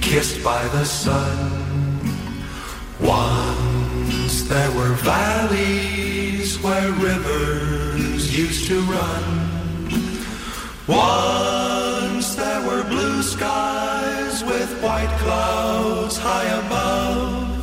kissed 0.00 0.42
by 0.42 0.60
the 0.68 0.84
sun. 0.84 1.38
Once 3.00 4.42
there 4.48 4.72
were 4.72 4.94
valleys 5.12 6.60
where 6.60 6.90
rivers 7.08 8.36
used 8.36 8.66
to 8.66 8.80
run. 8.94 9.24
Once 10.88 12.34
there 12.34 12.62
were 12.66 12.82
blue 12.82 13.22
skies 13.22 14.42
with 14.42 14.70
white 14.82 15.14
clouds 15.22 16.16
high 16.18 16.50
above. 16.62 17.62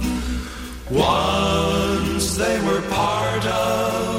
Once 0.89 2.37
they 2.37 2.57
were 2.61 2.81
part 2.89 3.45
of 3.45 4.14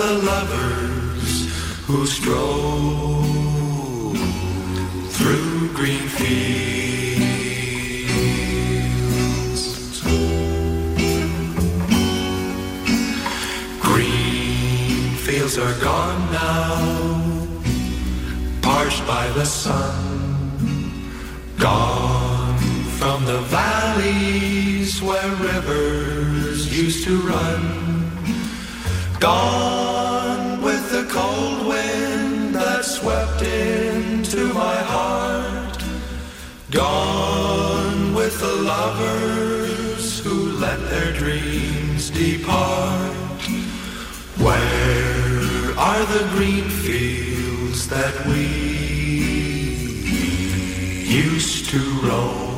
the 0.00 0.14
lovers 0.32 1.32
who 1.84 2.06
strove 2.06 3.36
through 5.12 5.68
green 5.74 6.08
fields. 6.08 6.40
Green 13.82 15.16
fields 15.16 15.58
are 15.58 15.78
gone 15.80 16.32
now, 16.32 17.46
parched 18.62 19.06
by 19.06 19.28
the 19.32 19.44
sun. 19.44 20.50
Gone 21.58 22.56
from 22.98 23.26
the 23.26 23.40
valleys 23.52 25.02
where 25.02 25.30
rivers 25.36 26.74
used 26.74 27.04
to 27.04 27.20
run. 27.20 27.79
Gone 29.20 30.62
with 30.62 30.90
the 30.90 31.04
cold 31.12 31.66
wind 31.66 32.54
that 32.54 32.86
swept 32.86 33.42
into 33.42 34.54
my 34.54 34.76
heart. 34.76 35.84
Gone 36.70 38.14
with 38.14 38.40
the 38.40 38.54
lovers 38.62 40.20
who 40.24 40.52
let 40.52 40.80
their 40.88 41.12
dreams 41.12 42.08
depart. 42.08 43.42
Where 44.38 45.78
are 45.78 46.04
the 46.06 46.26
green 46.30 46.70
fields 46.70 47.88
that 47.88 48.26
we 48.26 48.46
used 51.04 51.68
to 51.68 51.78
roam? 52.08 52.49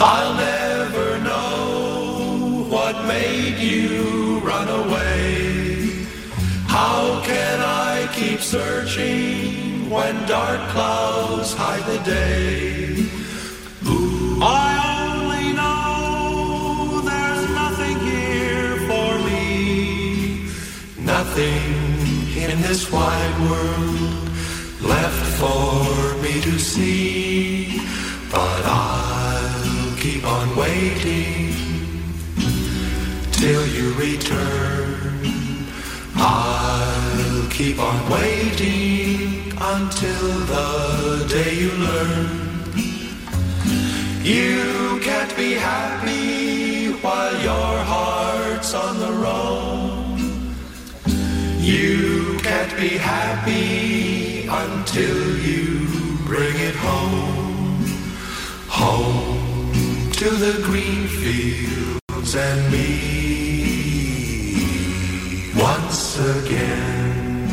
I'll 0.00 0.34
never 0.34 1.18
know 1.18 2.66
what 2.70 3.04
made 3.04 3.58
you 3.58 4.38
run 4.40 4.68
away. 4.68 6.06
How 6.68 7.20
can 7.24 7.58
I 7.60 8.08
keep 8.12 8.40
searching 8.40 9.90
when 9.90 10.14
dark 10.26 10.60
clouds 10.70 11.52
hide 11.52 11.84
the 11.86 11.98
day? 12.04 13.08
I 14.40 14.70
only 15.02 15.52
know 15.52 17.00
there's 17.00 17.50
nothing 17.50 17.98
here 18.06 18.76
for 18.86 19.18
me. 19.28 20.48
Nothing 20.96 21.74
in 22.36 22.62
this 22.62 22.92
wide 22.92 23.36
world 23.50 24.30
left 24.80 25.26
for 25.40 26.22
me 26.22 26.40
to 26.42 26.56
see. 26.56 27.80
But 28.30 28.64
keep 28.64 29.07
on 30.28 30.54
waiting 30.56 31.54
till 33.32 33.66
you 33.66 33.94
return. 33.94 35.20
I'll 36.16 37.48
keep 37.48 37.78
on 37.78 37.98
waiting 38.10 39.52
until 39.74 40.28
the 40.52 41.26
day 41.34 41.52
you 41.62 41.70
learn. 41.88 42.26
You 44.22 45.00
can't 45.00 45.34
be 45.34 45.54
happy 45.54 46.92
while 47.02 47.36
your 47.50 47.74
heart's 47.92 48.74
on 48.74 49.00
the 49.00 49.12
roam. 49.24 50.18
You 51.58 52.38
can't 52.42 52.74
be 52.76 52.98
happy 52.98 54.46
until 54.46 55.20
you 55.48 55.86
bring 56.26 56.56
it 56.68 56.76
home. 56.76 57.86
Home 58.68 59.37
to 60.18 60.30
the 60.30 60.60
green 60.64 61.06
fields 61.06 62.34
and 62.34 62.72
me 62.72 62.88
once 65.54 66.18
again. 66.18 67.46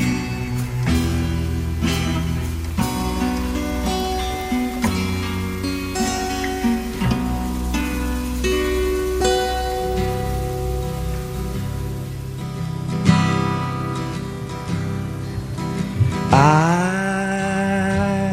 I 16.32 16.36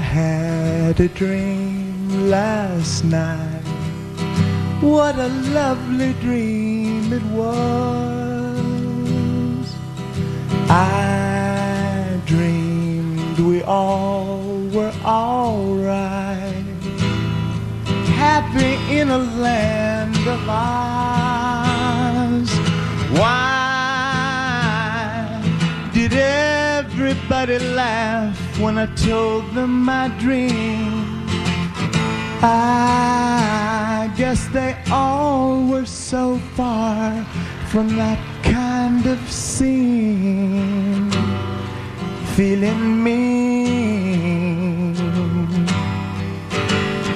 had 0.01 0.99
a 1.01 1.09
dream 1.09 2.31
last 2.31 3.05
night. 3.05 3.42
What 4.83 5.17
a 5.17 5.29
lovely 5.29 6.13
dream 6.15 7.13
it 7.13 7.23
was. 7.27 8.43
I 10.69 12.21
dreamed 12.27 13.39
we 13.39 13.63
all 13.63 14.43
were 14.75 14.93
alright. 15.05 16.65
Happy 18.17 18.99
in 18.99 19.11
a 19.11 19.19
land 19.19 20.17
of 20.27 20.49
ours. 20.49 22.51
Why 23.21 23.41
did 25.95 26.13
everybody 26.13 27.61
laugh 27.61 28.59
when 28.59 28.79
I 28.79 28.87
told 28.97 29.55
them 29.55 29.85
my 29.85 30.09
dream? 30.19 31.02
I 32.45 34.13
guess 34.17 34.49
they 34.49 34.77
all 34.91 35.65
were 35.65 35.87
so 35.87 36.39
far 36.57 37.25
from 37.69 37.95
that 37.97 38.19
kind 38.43 39.07
of 39.07 39.21
scene. 39.31 41.09
Feeling 42.35 43.05
mean. 43.05 44.97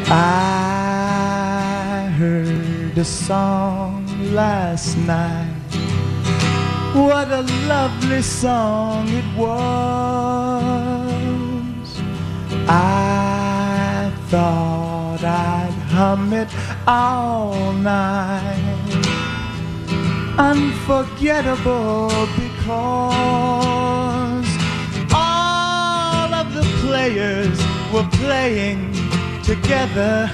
I 0.09 2.09
heard 2.17 2.97
a 2.97 3.05
song 3.05 4.07
last 4.33 4.97
night. 4.99 5.51
What 6.95 7.33
a 7.33 7.43
lovely 7.67 8.23
song 8.23 9.09
it 9.09 9.25
was. 9.37 9.51
I 12.69 14.13
thought 14.29 14.86
I'd 15.27 15.73
hum 15.91 16.33
it 16.33 16.49
all 16.87 17.73
night. 17.73 19.07
unforgettable 20.39 22.09
because 22.37 24.47
all 25.15 26.35
of 26.35 26.53
the 26.55 26.63
players 26.85 27.59
were 27.93 28.07
playing 28.25 28.93
together 29.43 30.31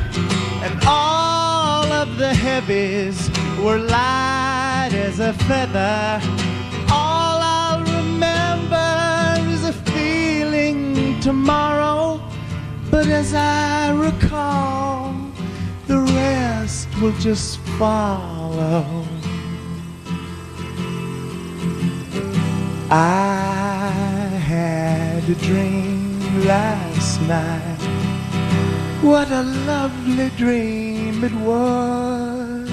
and 0.65 0.75
all 0.87 1.87
of 1.93 2.19
the 2.19 2.35
heavies 2.35 3.31
were 3.61 3.79
light 3.79 4.91
as 4.93 5.21
a 5.21 5.33
feather. 5.49 6.21
All 6.91 7.39
I'll 7.41 7.83
remember 7.99 9.53
is 9.53 9.65
a 9.65 9.73
feeling 9.93 11.21
tomorrow, 11.21 12.21
but 12.93 13.07
as 13.07 13.33
I 13.33 13.91
recall, 13.91 15.15
the 15.87 15.99
rest 15.99 16.89
will 17.01 17.17
just 17.19 17.59
follow. 17.81 18.85
I 22.91 23.89
had 24.53 25.23
a 25.27 25.35
dream 25.37 26.45
last 26.45 27.23
night. 27.23 27.83
What 29.01 29.31
a 29.31 29.43
lovely 29.43 30.29
dream 30.37 31.25
it 31.25 31.33
was. 31.33 32.71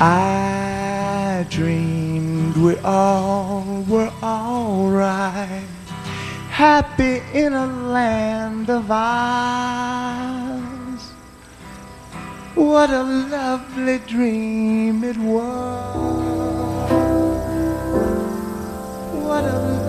I 0.00 1.46
dreamed 1.50 2.56
we 2.56 2.76
all 2.78 3.84
were 3.86 4.10
alright, 4.22 5.68
happy 6.56 7.20
in 7.34 7.52
a 7.52 7.66
land 7.66 8.70
of 8.70 8.90
ours. 8.90 10.22
What 12.54 12.88
a 12.88 13.02
lovely 13.02 13.98
dream 13.98 15.04
it 15.04 15.18
was. 15.18 15.94
What 19.22 19.44
a 19.44 19.85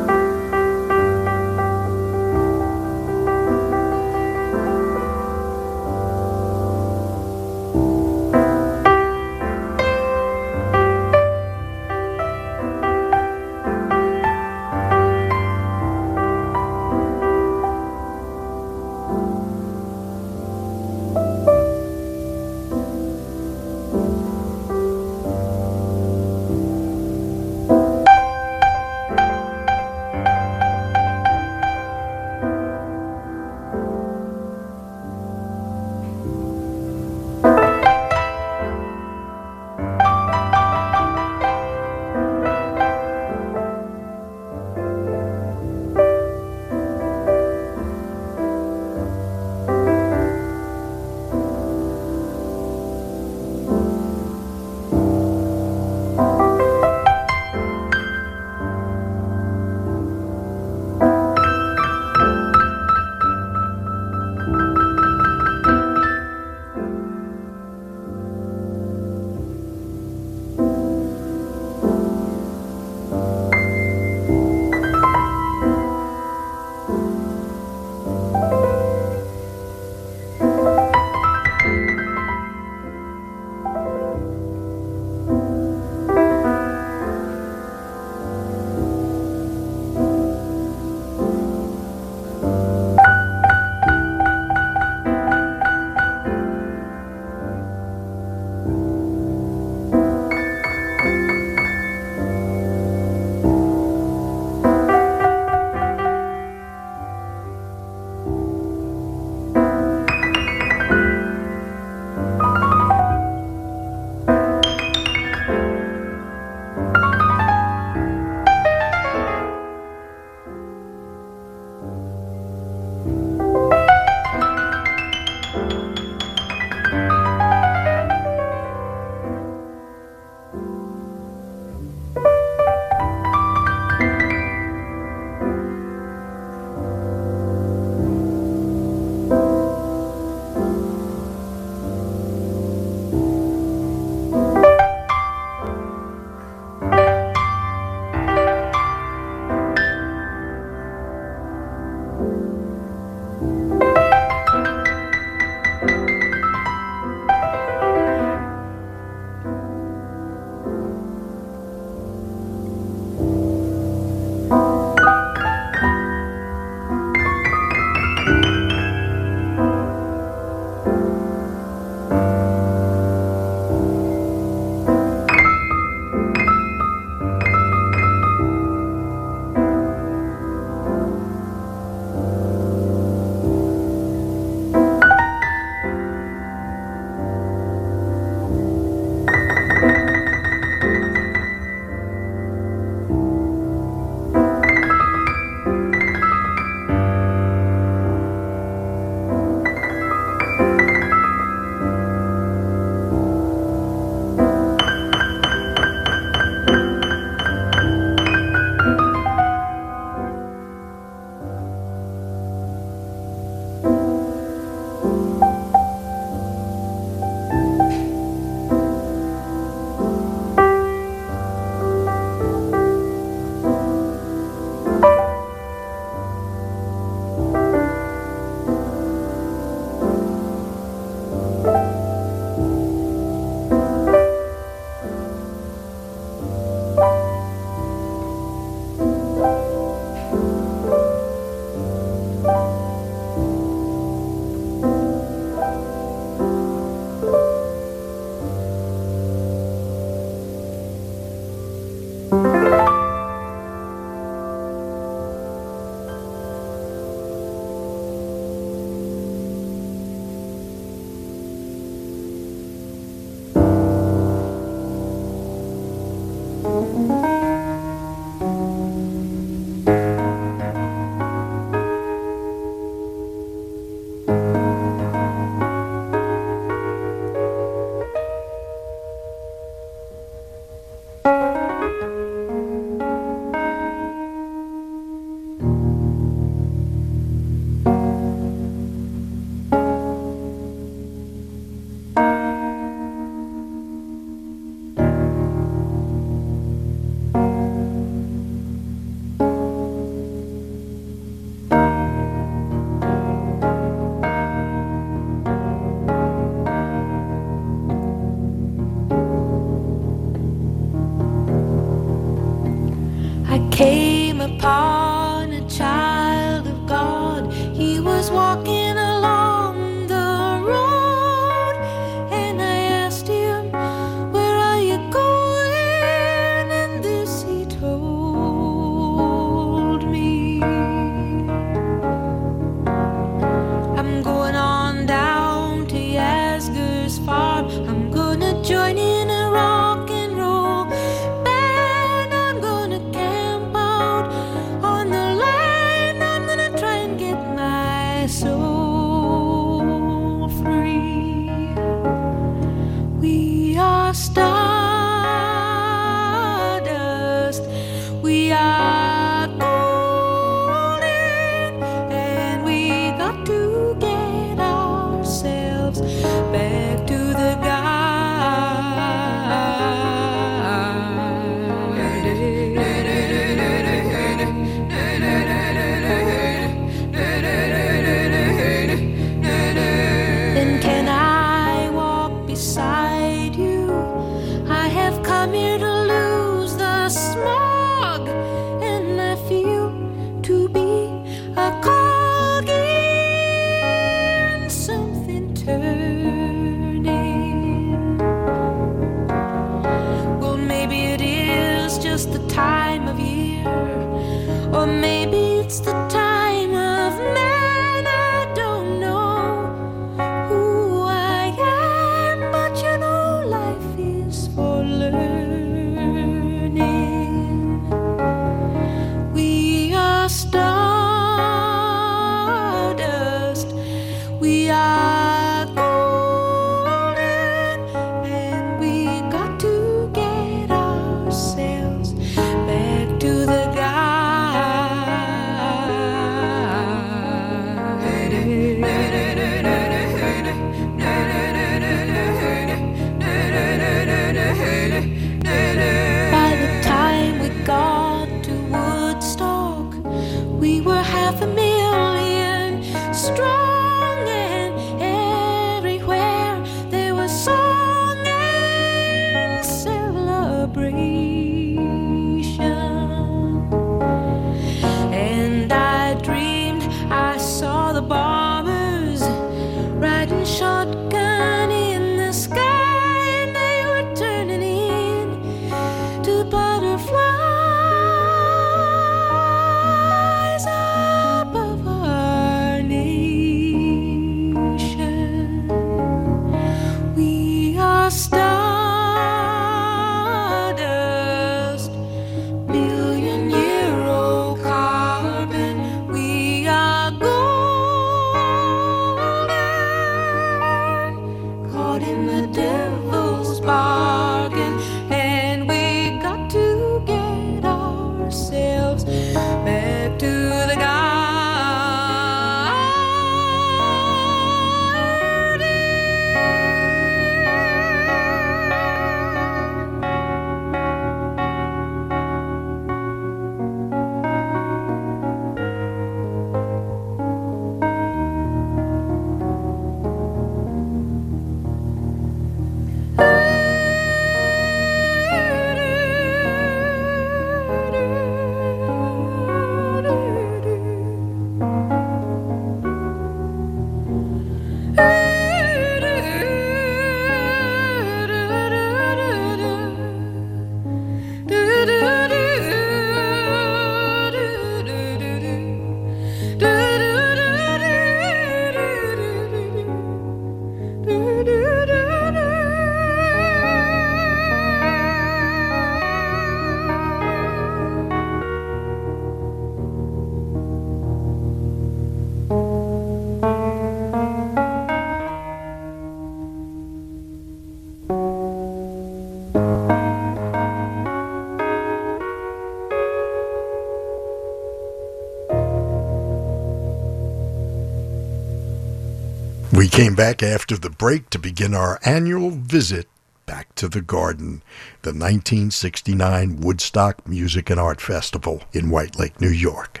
came 589.92 590.14
back 590.14 590.42
after 590.42 590.74
the 590.78 590.88
break 590.88 591.28
to 591.28 591.38
begin 591.38 591.74
our 591.74 592.00
annual 592.02 592.48
visit 592.48 593.06
back 593.44 593.74
to 593.74 593.88
the 593.88 594.00
garden, 594.00 594.62
the 595.02 595.10
1969 595.10 596.62
Woodstock 596.62 597.28
Music 597.28 597.68
and 597.68 597.78
Art 597.78 598.00
Festival 598.00 598.62
in 598.72 598.88
White 598.88 599.18
Lake, 599.18 599.38
New 599.38 599.50
York. 599.50 600.00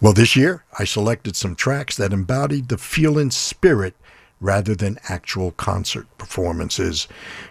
Well, 0.00 0.14
this 0.14 0.36
year 0.36 0.64
I 0.78 0.84
selected 0.84 1.36
some 1.36 1.54
tracks 1.54 1.98
that 1.98 2.14
embodied 2.14 2.70
the 2.70 2.78
feel 2.78 3.18
and 3.18 3.30
spirit 3.30 3.94
rather 4.40 4.74
than 4.74 4.98
actual 5.06 5.50
concert 5.50 6.06
performances, 6.16 7.06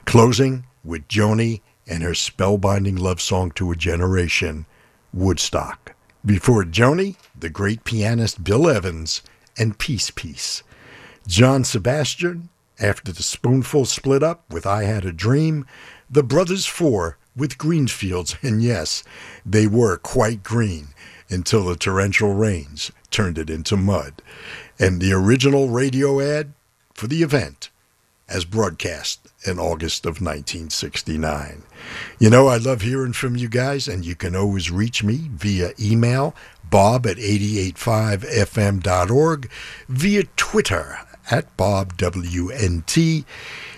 closing 0.05 0.65
with 0.83 1.07
Joni 1.07 1.61
and 1.85 2.01
her 2.01 2.13
spellbinding 2.13 2.97
love 2.97 3.21
song 3.21 3.51
to 3.51 3.71
a 3.71 3.75
generation, 3.75 4.65
Woodstock. 5.13 5.93
Before 6.25 6.63
Joni, 6.63 7.15
the 7.39 7.51
great 7.51 7.83
pianist 7.83 8.43
Bill 8.43 8.67
Evans, 8.67 9.21
and 9.55 9.77
Peace 9.77 10.09
Piece. 10.09 10.63
John 11.27 11.63
Sebastian, 11.63 12.49
after 12.79 13.11
the 13.11 13.23
Spoonful 13.23 13.85
split 13.85 14.21
up 14.21 14.43
with 14.51 14.67
I 14.67 14.83
Had 14.83 15.05
a 15.05 15.11
Dream, 15.11 15.65
the 16.07 16.21
Brothers 16.21 16.67
Four 16.67 17.17
with 17.35 17.57
Greenfields, 17.57 18.35
and 18.43 18.61
yes, 18.61 19.03
they 19.43 19.65
were 19.65 19.97
quite 19.97 20.43
green 20.43 20.89
until 21.29 21.65
the 21.65 21.75
torrential 21.75 22.33
rains 22.33 22.91
turned 23.09 23.39
it 23.39 23.49
into 23.49 23.75
mud. 23.75 24.21
And 24.77 25.01
the 25.01 25.13
original 25.13 25.69
radio 25.69 26.21
ad 26.21 26.53
for 26.93 27.07
the 27.07 27.23
event 27.23 27.71
as 28.29 28.45
broadcast 28.45 29.27
in 29.47 29.57
August 29.59 30.05
of 30.05 30.21
1969. 30.21 31.63
You 32.19 32.29
know, 32.29 32.47
I 32.47 32.57
love 32.57 32.81
hearing 32.81 33.13
from 33.13 33.35
you 33.35 33.49
guys, 33.49 33.87
and 33.87 34.05
you 34.05 34.13
can 34.15 34.35
always 34.35 34.69
reach 34.69 35.03
me 35.03 35.31
via 35.31 35.71
email, 35.79 36.35
bob 36.69 37.07
at 37.07 37.17
885fm.org, 37.17 39.49
via 39.89 40.23
Twitter 40.35 40.99
at 41.31 41.55
bobwnt, 41.57 43.25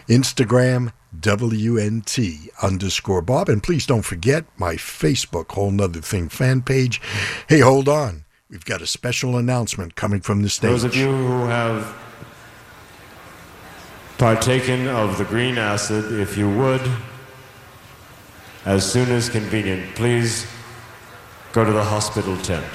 Instagram, 0.07 0.91
WNT 1.19 2.49
underscore 2.61 3.21
Bob. 3.21 3.49
And 3.49 3.63
please 3.63 3.85
don't 3.85 4.03
forget 4.03 4.45
my 4.57 4.75
Facebook 4.75 5.51
Whole 5.51 5.71
Nother 5.71 6.01
Thing 6.01 6.29
fan 6.29 6.61
page. 6.61 7.01
Hey, 7.47 7.59
hold 7.59 7.89
on. 7.89 8.25
We've 8.49 8.65
got 8.65 8.81
a 8.81 8.87
special 8.87 9.37
announcement 9.37 9.95
coming 9.95 10.21
from 10.21 10.41
the 10.41 10.49
stage. 10.49 10.71
Those 10.71 10.83
of 10.85 10.95
you 10.95 11.07
who 11.07 11.45
have 11.45 11.95
partaken 14.17 14.87
of 14.87 15.17
the 15.17 15.25
green 15.25 15.57
acid, 15.57 16.19
if 16.19 16.37
you 16.37 16.49
would, 16.49 16.81
as 18.65 18.89
soon 18.89 19.11
as 19.11 19.29
convenient, 19.29 19.95
please 19.95 20.47
go 21.51 21.65
to 21.65 21.71
the 21.71 21.83
hospital 21.83 22.37
tent. 22.37 22.65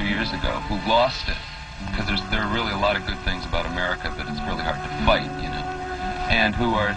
Two 0.00 0.08
years 0.08 0.32
ago, 0.32 0.56
who 0.72 0.80
lost 0.88 1.28
it, 1.28 1.36
because 1.92 2.08
there's 2.08 2.24
there 2.32 2.40
are 2.40 2.48
really 2.48 2.72
a 2.72 2.80
lot 2.80 2.96
of 2.96 3.04
good 3.04 3.20
things 3.20 3.44
about 3.44 3.66
America 3.66 4.08
that 4.16 4.24
it's 4.24 4.40
really 4.48 4.64
hard 4.64 4.80
to 4.80 4.90
fight, 5.04 5.28
you 5.44 5.50
know, 5.52 5.64
and 6.32 6.56
who 6.56 6.72
are 6.72 6.96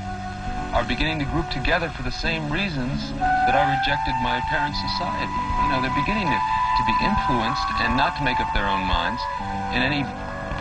are 0.71 0.87
beginning 0.87 1.19
to 1.19 1.27
group 1.35 1.49
together 1.51 1.91
for 1.91 2.01
the 2.03 2.15
same 2.23 2.47
reasons 2.47 3.11
that 3.19 3.53
I 3.59 3.75
rejected 3.75 4.15
my 4.23 4.39
parents' 4.47 4.79
society. 4.87 5.35
You 5.61 5.69
know, 5.69 5.83
they're 5.83 5.99
beginning 5.99 6.31
to, 6.31 6.39
to 6.39 6.83
be 6.87 6.95
influenced 7.03 7.67
and 7.83 7.93
not 7.99 8.15
to 8.17 8.23
make 8.23 8.39
up 8.39 8.49
their 8.55 8.65
own 8.65 8.87
minds 8.87 9.21
in 9.75 9.83
any 9.83 10.01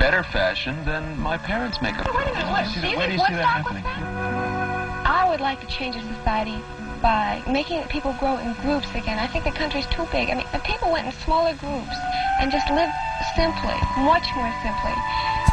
better 0.03 0.27
fashion 0.27 0.85
than 0.85 1.17
my 1.17 1.39
parents 1.39 1.81
make 1.81 1.97
up 1.97 2.11
their 2.11 2.27
own 2.27 2.35
minds. 2.51 2.75
Where 2.77 3.07
do 3.07 3.15
you 3.15 3.23
see 3.23 3.39
that 3.39 3.63
happening? 3.63 3.87
I 3.87 5.31
would 5.31 5.41
like 5.41 5.61
to 5.63 5.67
change 5.71 5.95
the 5.95 6.03
society 6.19 6.61
by 7.01 7.43
making 7.49 7.83
people 7.89 8.13
grow 8.19 8.37
in 8.39 8.53
groups 8.61 8.91
again. 8.95 9.19
I 9.19 9.27
think 9.27 9.45
the 9.45 9.51
country's 9.53 9.87
too 9.87 10.07
big. 10.13 10.29
I 10.29 10.35
mean, 10.35 10.47
if 10.53 10.63
people 10.65 10.93
went 10.93 11.07
in 11.07 11.13
smaller 11.25 11.55
groups 11.55 11.97
and 12.43 12.51
just 12.51 12.69
lived 12.71 12.93
simply, 13.37 13.79
much 13.99 14.27
more 14.35 14.53
simply, 14.65 14.95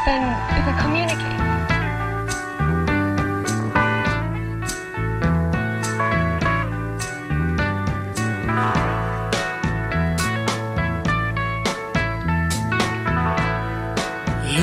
then 0.07 0.25
we 0.49 0.59
could 0.65 0.79
communicate. 0.81 1.39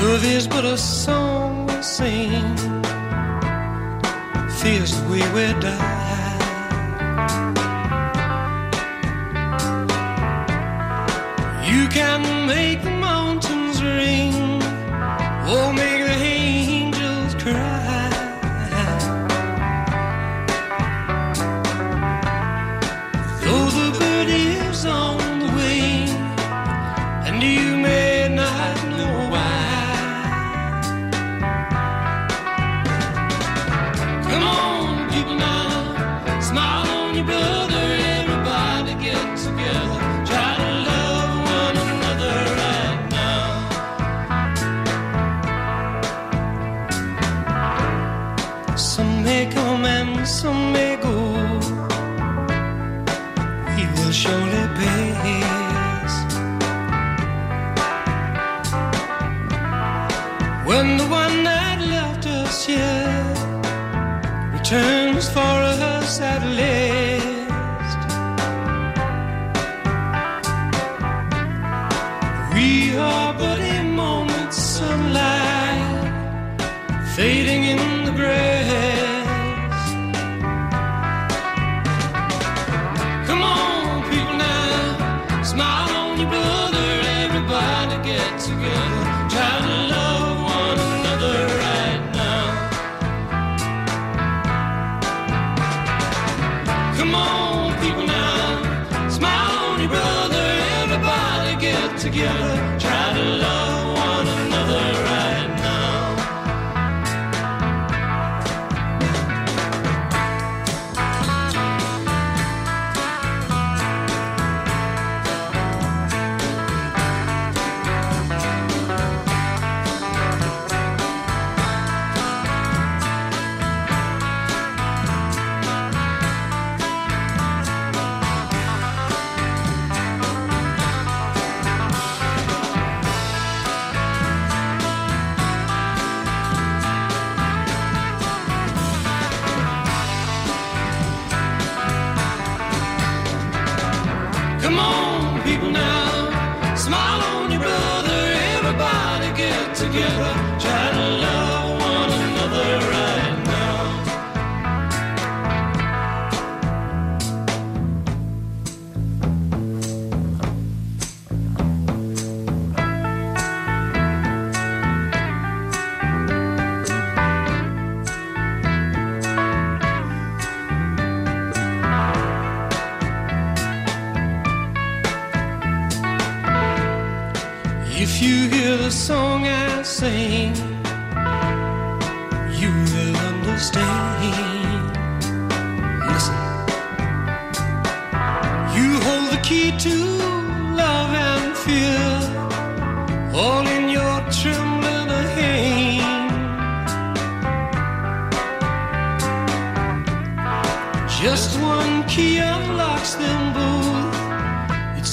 Love 0.03 0.25
is 0.25 0.47
but 0.49 0.65
a 0.65 0.77
song 0.77 1.65
we 1.67 1.81
sing, 1.81 2.57
feels 4.59 5.01
the 5.01 5.07
way 5.09 5.23
we 5.33 5.61
die. 5.61 5.96
Can 11.89 12.47
make 12.47 12.96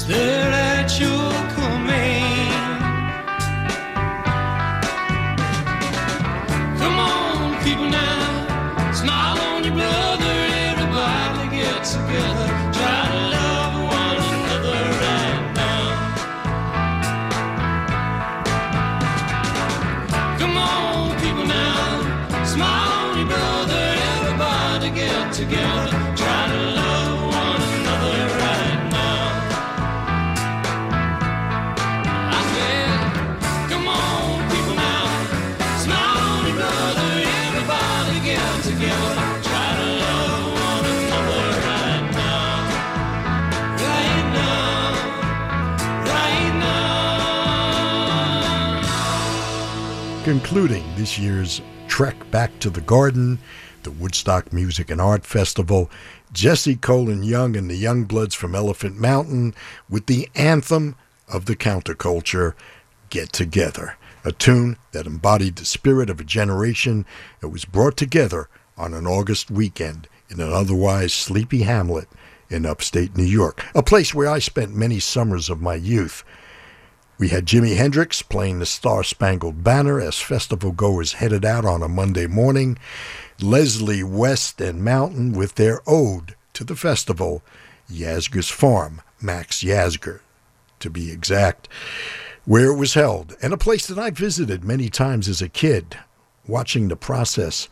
There 0.03 0.34
now. 50.55 50.61
Concluding 50.61 50.97
this 50.97 51.19
year's 51.19 51.61
trek 51.89 52.31
back 52.31 52.59
to 52.61 52.71
the 52.71 52.81
garden, 52.81 53.39
the 53.83 53.91
Woodstock 53.91 54.53
Music 54.53 54.91
and 54.91 55.01
Art 55.01 55.27
Festival, 55.27 55.91
Jesse 56.33 56.77
Colin 56.77 57.23
Young 57.23 57.57
and 57.57 57.71
the 57.71 57.83
Youngbloods 57.83 58.35
from 58.35 58.55
Elephant 58.55 58.97
Mountain 58.97 59.55
with 59.89 60.07
the 60.07 60.29
anthem 60.35 60.97
of 61.29 61.47
the 61.47 61.57
counterculture, 61.57 62.55
Get 63.11 63.33
Together, 63.33 63.97
a 64.25 64.33
tune 64.33 64.77
that 64.93 65.07
embodied 65.07 65.57
the 65.57 65.65
spirit 65.65 66.09
of 66.09 66.21
a 66.21 66.25
generation 66.25 67.05
that 67.41 67.49
was 67.49 67.65
brought 67.65 67.97
together 67.97 68.49
on 68.77 68.95
an 68.95 69.07
August 69.07 69.51
weekend 69.51 70.09
in 70.29 70.41
an 70.41 70.53
otherwise 70.53 71.13
sleepy 71.13 71.63
hamlet 71.63 72.09
in 72.49 72.65
upstate 72.65 73.17
New 73.17 73.25
York, 73.25 73.65
a 73.75 73.83
place 73.83 74.15
where 74.15 74.29
I 74.29 74.39
spent 74.39 74.75
many 74.75 75.01
summers 75.01 75.51
of 75.51 75.61
my 75.61 75.75
youth. 75.75 76.25
We 77.17 77.29
had 77.29 77.47
Jimi 77.47 77.77
Hendrix 77.77 78.23
playing 78.23 78.59
the 78.59 78.67
Star 78.67 79.05
Spangled 79.05 79.63
Banner 79.63 80.01
as 80.01 80.19
festival 80.19 80.73
goers 80.73 81.15
headed 81.15 81.45
out 81.45 81.65
on 81.65 81.81
a 81.81 81.89
Monday 81.89 82.27
morning, 82.27 82.77
Leslie 83.41 84.03
West 84.03 84.61
and 84.61 84.83
Mountain 84.83 85.33
with 85.33 85.55
their 85.55 85.81
ode 85.87 86.35
to 86.55 86.65
the 86.65 86.75
festival, 86.75 87.43
Yasgur's 87.89 88.49
Farm, 88.49 89.01
Max 89.21 89.63
Yasgur, 89.63 90.23
to 90.81 90.91
be 90.91 91.13
exact, 91.13 91.69
where 92.47 92.73
it 92.73 92.77
was 92.77 92.95
held, 92.95 93.37
and 93.41 93.53
a 93.53 93.57
place 93.59 93.87
that 93.87 93.99
I 93.99 94.11
visited 94.11 94.65
many 94.65 94.89
times 94.89 95.29
as 95.29 95.41
a 95.41 95.49
kid, 95.49 95.97
watching 96.49 96.89
the 96.89 96.97
process 96.97 97.69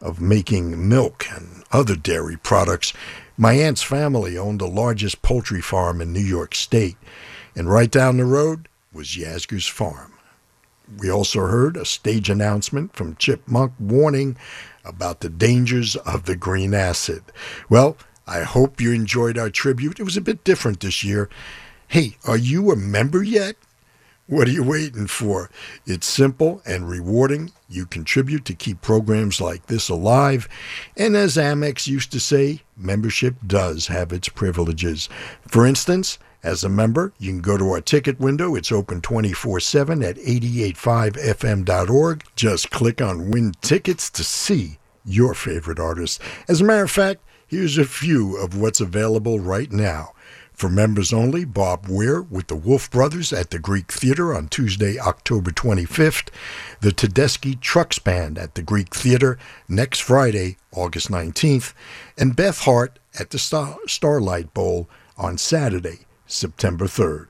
of 0.00 0.22
making 0.22 0.88
milk 0.88 1.26
and 1.30 1.64
other 1.70 1.96
dairy 1.96 2.38
products. 2.38 2.94
My 3.36 3.52
aunt's 3.52 3.82
family 3.82 4.38
owned 4.38 4.60
the 4.60 4.66
largest 4.66 5.20
poultry 5.20 5.60
farm 5.60 6.00
in 6.00 6.14
New 6.14 6.20
York 6.20 6.54
State, 6.54 6.96
and 7.54 7.68
right 7.68 7.90
down 7.90 8.16
the 8.16 8.24
road 8.24 8.68
was 8.96 9.08
Yasgur's 9.08 9.66
Farm. 9.66 10.14
We 10.98 11.10
also 11.10 11.40
heard 11.40 11.76
a 11.76 11.84
stage 11.84 12.30
announcement 12.30 12.96
from 12.96 13.16
Chip 13.16 13.46
Monck 13.46 13.72
warning 13.78 14.38
about 14.86 15.20
the 15.20 15.28
dangers 15.28 15.96
of 15.96 16.24
the 16.24 16.34
green 16.34 16.72
acid. 16.72 17.22
Well, 17.68 17.98
I 18.26 18.44
hope 18.44 18.80
you 18.80 18.92
enjoyed 18.92 19.36
our 19.36 19.50
tribute. 19.50 20.00
It 20.00 20.04
was 20.04 20.16
a 20.16 20.22
bit 20.22 20.44
different 20.44 20.80
this 20.80 21.04
year. 21.04 21.28
Hey, 21.88 22.16
are 22.26 22.38
you 22.38 22.70
a 22.70 22.76
member 22.76 23.22
yet? 23.22 23.56
What 24.28 24.48
are 24.48 24.52
you 24.52 24.64
waiting 24.64 25.08
for? 25.08 25.50
It's 25.84 26.06
simple 26.06 26.62
and 26.64 26.88
rewarding. 26.88 27.52
You 27.68 27.84
contribute 27.84 28.46
to 28.46 28.54
keep 28.54 28.80
programs 28.80 29.42
like 29.42 29.66
this 29.66 29.90
alive. 29.90 30.48
And 30.96 31.14
as 31.14 31.36
Amex 31.36 31.86
used 31.86 32.12
to 32.12 32.20
say, 32.20 32.62
membership 32.76 33.34
does 33.46 33.88
have 33.88 34.10
its 34.12 34.30
privileges. 34.30 35.10
For 35.46 35.66
instance, 35.66 36.18
as 36.42 36.64
a 36.64 36.68
member, 36.68 37.12
you 37.18 37.32
can 37.32 37.40
go 37.40 37.56
to 37.56 37.70
our 37.70 37.80
ticket 37.80 38.20
window. 38.20 38.54
It's 38.54 38.72
open 38.72 39.00
24 39.00 39.60
7 39.60 40.02
at 40.02 40.16
885fm.org. 40.16 42.24
Just 42.36 42.70
click 42.70 43.00
on 43.00 43.30
Win 43.30 43.52
Tickets 43.60 44.10
to 44.10 44.24
see 44.24 44.78
your 45.04 45.34
favorite 45.34 45.78
artists. 45.78 46.18
As 46.48 46.60
a 46.60 46.64
matter 46.64 46.84
of 46.84 46.90
fact, 46.90 47.20
here's 47.46 47.78
a 47.78 47.84
few 47.84 48.36
of 48.36 48.60
what's 48.60 48.80
available 48.80 49.40
right 49.40 49.70
now. 49.70 50.12
For 50.52 50.70
members 50.70 51.12
only, 51.12 51.44
Bob 51.44 51.86
Weir 51.86 52.22
with 52.22 52.46
the 52.46 52.56
Wolf 52.56 52.90
Brothers 52.90 53.30
at 53.30 53.50
the 53.50 53.58
Greek 53.58 53.92
Theater 53.92 54.34
on 54.34 54.48
Tuesday, 54.48 54.98
October 54.98 55.50
25th. 55.50 56.28
The 56.80 56.92
Tedeschi 56.92 57.60
Trucks 57.60 57.98
Band 57.98 58.38
at 58.38 58.54
the 58.54 58.62
Greek 58.62 58.94
Theater 58.94 59.38
next 59.68 60.00
Friday, 60.00 60.56
August 60.72 61.10
19th. 61.10 61.74
And 62.16 62.34
Beth 62.34 62.60
Hart 62.60 62.98
at 63.20 63.30
the 63.30 63.38
Star- 63.38 63.76
Starlight 63.86 64.54
Bowl 64.54 64.88
on 65.18 65.36
Saturday, 65.36 66.05
September 66.26 66.86
3rd. 66.86 67.26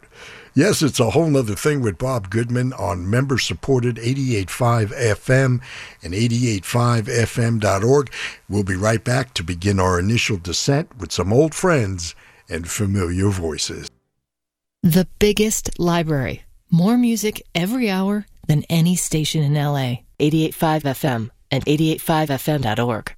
Yes, 0.55 0.81
it's 0.81 1.01
a 1.01 1.10
whole 1.10 1.28
nother 1.28 1.55
thing 1.55 1.82
with 1.82 1.98
Bob 1.98 2.31
Goodman 2.31 2.73
on 2.73 3.10
member 3.10 3.36
supported 3.36 3.97
88.5 3.97 4.86
FM 4.89 5.60
and 6.02 6.14
88.5fm.org. 6.14 8.10
We'll 8.48 8.64
be 8.64 8.74
right 8.74 9.05
back 9.05 9.35
to 9.35 9.44
begin 9.44 9.78
our 9.78 9.98
initial 9.98 10.39
descent 10.39 10.97
with 10.97 11.12
some 11.12 11.31
old 11.31 11.55
friends 11.55 12.14
and 12.48 12.66
familiar 12.70 13.28
voices. 13.28 13.90
The 14.82 15.06
biggest 15.18 15.78
library. 15.78 16.44
More 16.70 16.97
music 16.97 17.43
every 17.55 17.90
hour 17.90 18.24
than 18.47 18.64
any 18.70 18.97
station 18.97 19.43
in 19.43 19.55
LA. 19.55 20.01
88.5 20.18 20.82
FM 20.82 21.31
and 21.51 21.64
88.5fm.org. 21.66 23.14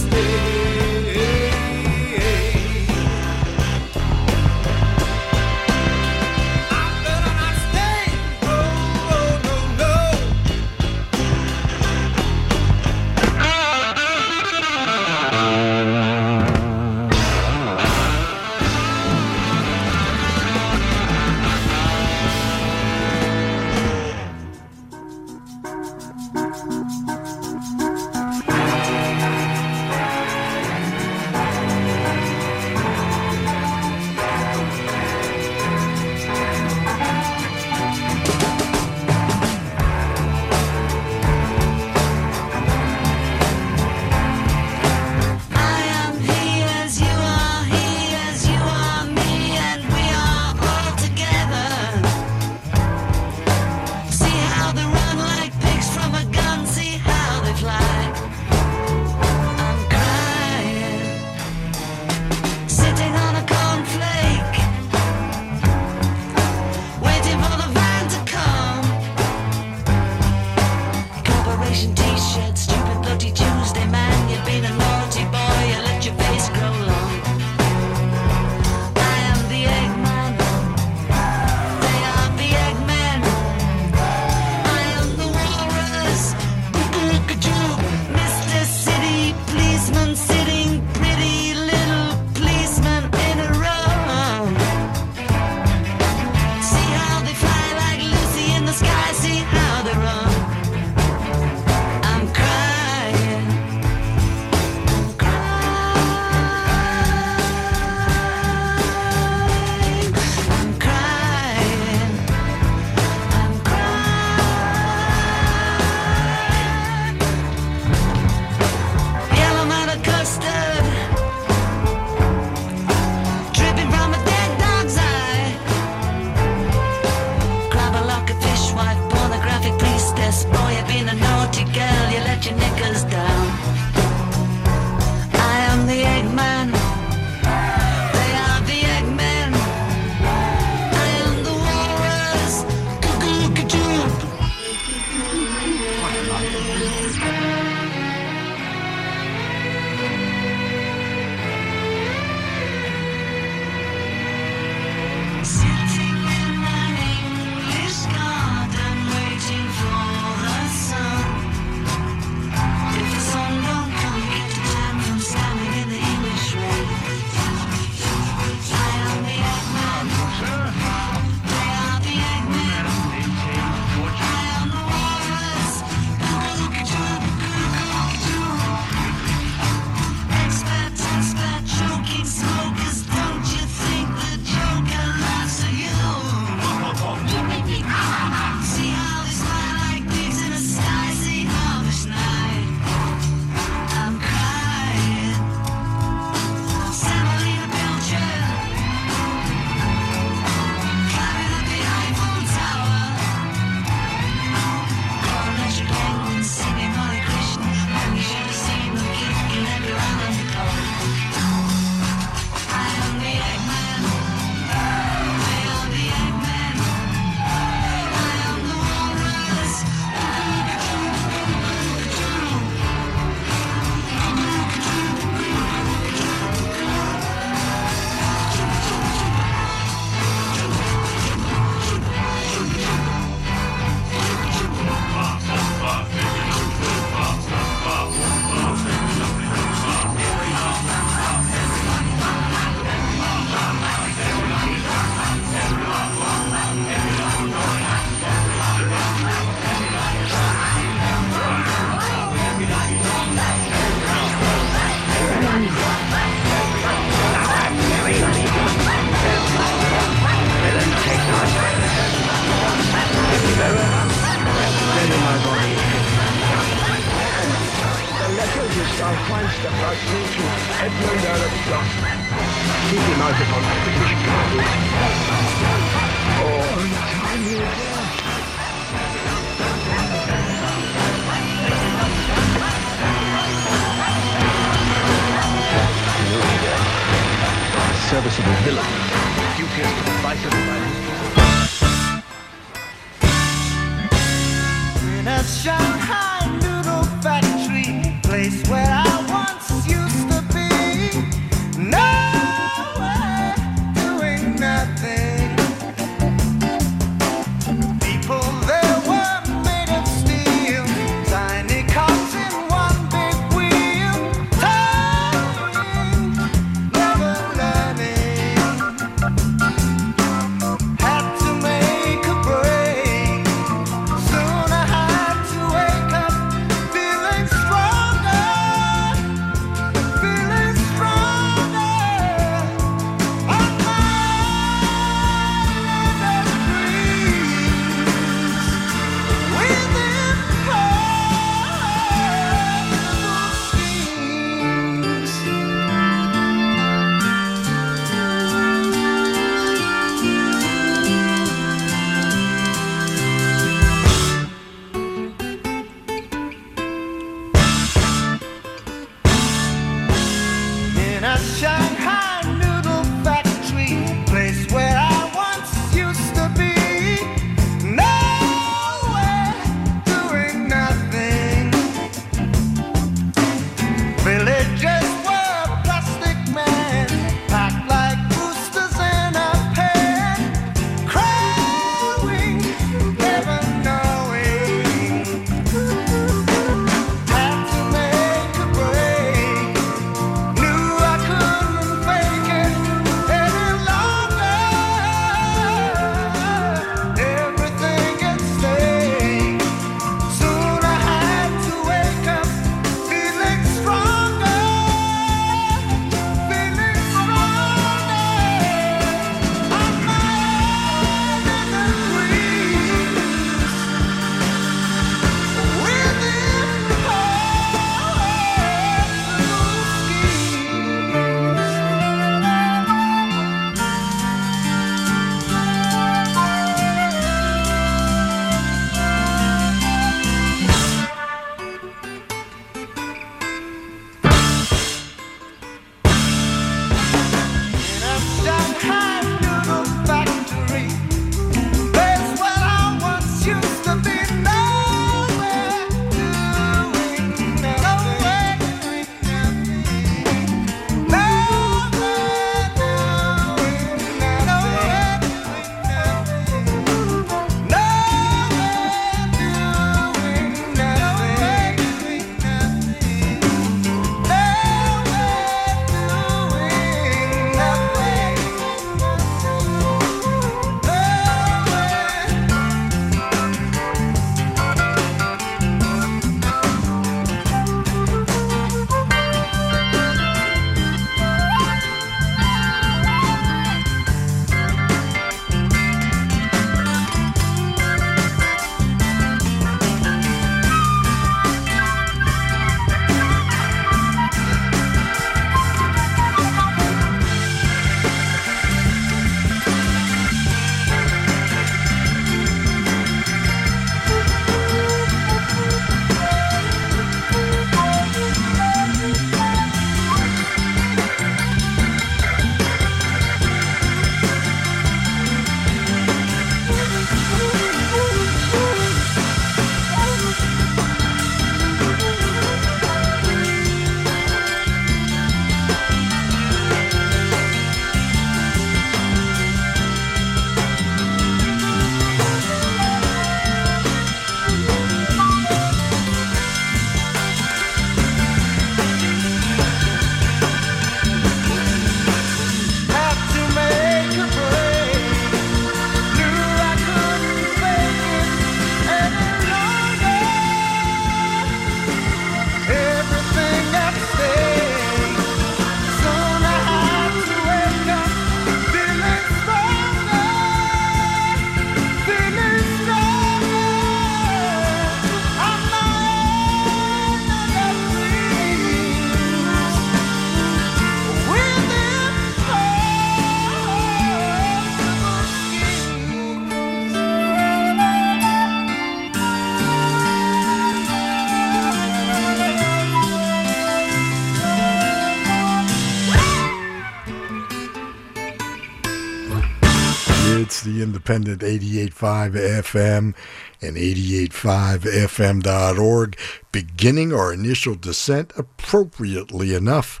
independent 591.08 591.42
88.5 591.42 592.32
FM 592.62 593.14
and 593.62 593.76
88.5fm.org, 593.76 596.18
beginning 596.50 597.12
our 597.12 597.32
initial 597.32 597.76
descent 597.76 598.32
appropriately 598.36 599.54
enough 599.54 600.00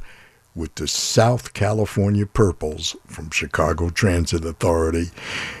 with 0.54 0.74
the 0.76 0.86
South 0.88 1.52
California 1.54 2.26
Purples 2.26 2.96
from 3.06 3.30
Chicago 3.30 3.90
Transit 3.90 4.44
Authority. 4.44 5.10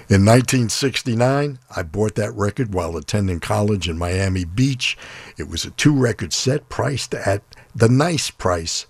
In 0.08 0.24
1969, 0.24 1.58
I 1.74 1.82
bought 1.82 2.14
that 2.16 2.34
record 2.34 2.74
while 2.74 2.96
attending 2.96 3.40
college 3.40 3.88
in 3.88 3.98
Miami 3.98 4.44
Beach. 4.44 4.96
It 5.38 5.48
was 5.48 5.64
a 5.64 5.70
two 5.70 5.96
record 5.96 6.32
set 6.32 6.68
priced 6.68 7.14
at 7.14 7.42
the 7.74 7.88
nice 7.88 8.30
price 8.30 8.86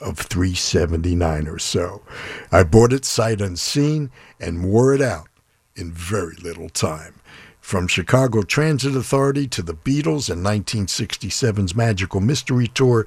of 0.00 0.18
379 0.18 1.48
or 1.48 1.58
so. 1.58 2.02
I 2.52 2.62
bought 2.62 2.92
it 2.92 3.04
sight 3.04 3.40
unseen 3.40 4.12
and 4.38 4.64
wore 4.64 4.94
it 4.94 5.02
out 5.02 5.27
in 5.78 5.92
very 5.92 6.34
little 6.36 6.68
time. 6.68 7.14
From 7.60 7.86
Chicago 7.86 8.42
Transit 8.42 8.96
Authority 8.96 9.46
to 9.48 9.62
the 9.62 9.74
Beatles 9.74 10.30
and 10.30 10.44
1967's 10.44 11.74
Magical 11.74 12.20
Mystery 12.20 12.66
Tour, 12.68 13.06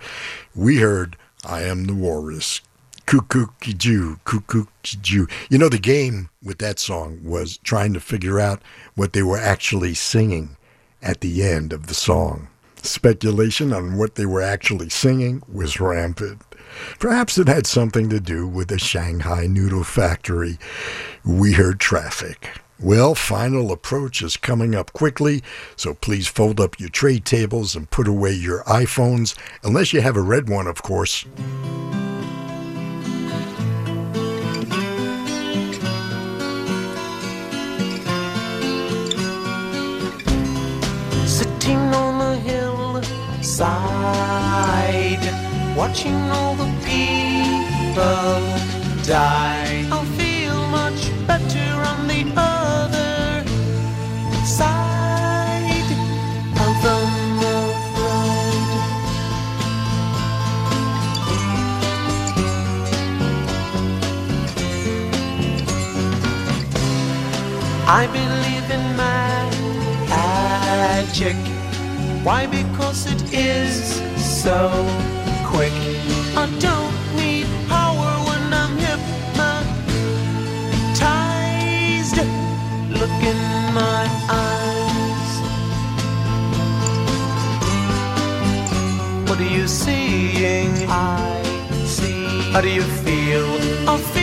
we 0.55 0.77
heard 0.77 1.17
I 1.43 1.61
Am 1.63 1.85
the 1.85 1.95
Walrus. 1.95 2.61
Cuckoo 3.07 3.47
Jew, 3.59 4.19
Cuckoo. 4.23 4.65
You 5.03 5.57
know, 5.57 5.67
the 5.67 5.79
game 5.79 6.29
with 6.43 6.59
that 6.59 6.79
song 6.79 7.19
was 7.23 7.57
trying 7.57 7.93
to 7.93 7.99
figure 7.99 8.39
out 8.39 8.61
what 8.95 9.13
they 9.13 9.23
were 9.23 9.37
actually 9.37 9.95
singing 9.95 10.55
at 11.01 11.21
the 11.21 11.43
end 11.43 11.73
of 11.73 11.87
the 11.87 11.93
song. 11.93 12.47
Speculation 12.83 13.73
on 13.73 13.97
what 13.97 14.15
they 14.15 14.25
were 14.25 14.41
actually 14.41 14.89
singing 14.89 15.43
was 15.51 15.79
rampant. 15.79 16.41
Perhaps 16.99 17.37
it 17.37 17.47
had 17.47 17.67
something 17.67 18.09
to 18.09 18.19
do 18.19 18.47
with 18.47 18.69
the 18.69 18.79
Shanghai 18.79 19.45
noodle 19.45 19.83
factory. 19.83 20.57
We 21.25 21.53
heard 21.53 21.79
traffic. 21.79 22.60
Well, 22.83 23.13
final 23.13 23.71
approach 23.71 24.23
is 24.23 24.37
coming 24.37 24.73
up 24.73 24.91
quickly, 24.91 25.43
so 25.75 25.93
please 25.93 26.27
fold 26.27 26.59
up 26.59 26.79
your 26.79 26.89
tray 26.89 27.19
tables 27.19 27.75
and 27.75 27.87
put 27.87 28.07
away 28.07 28.31
your 28.33 28.63
iPhones, 28.63 29.35
unless 29.63 29.93
you 29.93 30.01
have 30.01 30.17
a 30.17 30.21
red 30.21 30.49
one, 30.49 30.65
of 30.65 30.81
course. 30.81 31.25
Sitting 41.27 41.77
on 41.93 42.17
the 42.17 42.35
hillside, 42.37 43.67
watching 45.77 46.15
all 46.31 46.55
the 46.55 46.65
people 46.83 48.41
die. 49.03 50.00
I 67.93 68.07
believe 68.07 68.71
in 68.71 68.95
magic. 70.07 71.35
Why? 72.23 72.47
Because 72.47 73.05
it 73.05 73.33
is 73.33 74.01
so 74.15 74.71
quick. 75.43 75.73
I 76.37 76.47
don't 76.67 76.95
need 77.17 77.47
power 77.67 78.11
when 78.27 78.53
I'm 78.53 78.77
hypnotized. 78.77 79.75
Look 82.97 83.23
in 83.31 83.41
my 83.73 84.07
eyes. 84.29 85.31
What 89.27 89.37
are 89.37 89.53
you 89.57 89.67
seeing? 89.67 90.71
I 90.87 91.43
see. 91.83 92.51
How 92.53 92.61
do 92.61 92.69
you 92.69 92.83
feel? 93.03 93.49
I 93.89 93.97
feel 93.97 94.20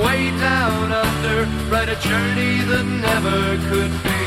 way 0.00 0.30
down 0.38 0.92
under, 0.92 1.44
ride 1.70 1.88
a 1.88 1.96
journey 1.96 2.62
that 2.70 2.84
never 2.84 3.38
could 3.68 3.92
be. 4.06 4.22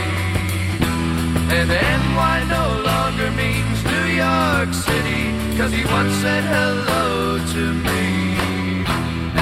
And 1.55 1.69
NY 1.69 2.37
no 2.49 2.65
longer 2.91 3.29
means 3.31 3.77
New 3.85 4.07
York 4.25 4.73
City, 4.73 5.23
cause 5.57 5.71
he 5.71 5.85
once 5.85 6.13
said 6.21 6.43
hello 6.43 7.39
to 7.55 7.63
me. 7.87 8.35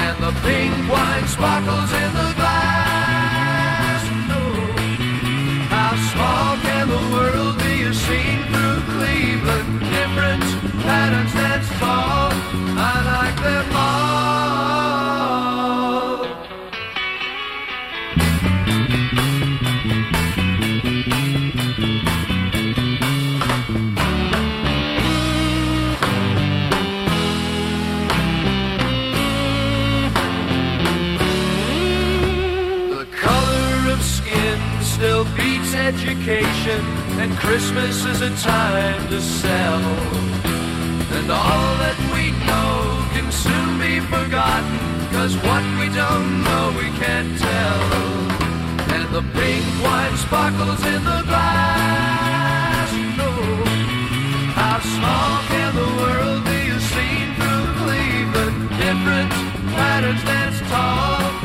And 0.04 0.16
the 0.22 0.32
pink 0.44 0.74
wine 0.90 1.26
sparkles 1.26 1.90
in 1.92 2.10
the 2.20 2.30
glass. 2.38 4.02
Oh, 4.30 4.66
how 5.74 5.92
small 6.12 6.56
can 6.66 6.88
the 6.88 7.04
world 7.14 7.58
be? 7.58 7.72
You've 7.82 7.96
seen 7.96 8.38
through 8.52 8.80
Cleveland, 8.94 9.80
different 9.80 10.44
patterns 10.86 11.32
that 11.34 11.62
fall. 11.80 12.30
I 12.76 12.94
like 13.12 13.38
them 13.42 13.76
all. 13.76 14.93
And 36.26 37.36
Christmas 37.36 38.04
is 38.06 38.22
a 38.22 38.30
time 38.42 39.08
to 39.08 39.20
sell. 39.20 39.80
And 41.12 41.30
all 41.30 41.76
that 41.84 41.98
we 42.16 42.32
know 42.48 43.04
can 43.12 43.30
soon 43.30 43.78
be 43.78 44.00
forgotten, 44.00 44.78
cause 45.12 45.36
what 45.44 45.62
we 45.76 45.92
don't 45.92 46.42
know 46.44 46.72
we 46.80 46.88
can't 46.96 47.38
tell. 47.38 47.80
And 48.94 49.04
the 49.12 49.20
pink 49.36 49.64
wine 49.84 50.16
sparkles 50.16 50.80
in 50.86 51.04
the 51.04 51.20
glass, 51.28 52.90
know. 53.20 53.36
How 54.56 54.80
small 54.80 55.44
can 55.52 55.74
the 55.76 55.90
world 56.00 56.44
be 56.44 56.72
seen 56.88 57.36
through 57.36 57.66
Cleveland? 57.84 58.68
Different 58.80 59.30
patterns 59.76 60.24
dance 60.24 60.60
tall, 60.72 61.43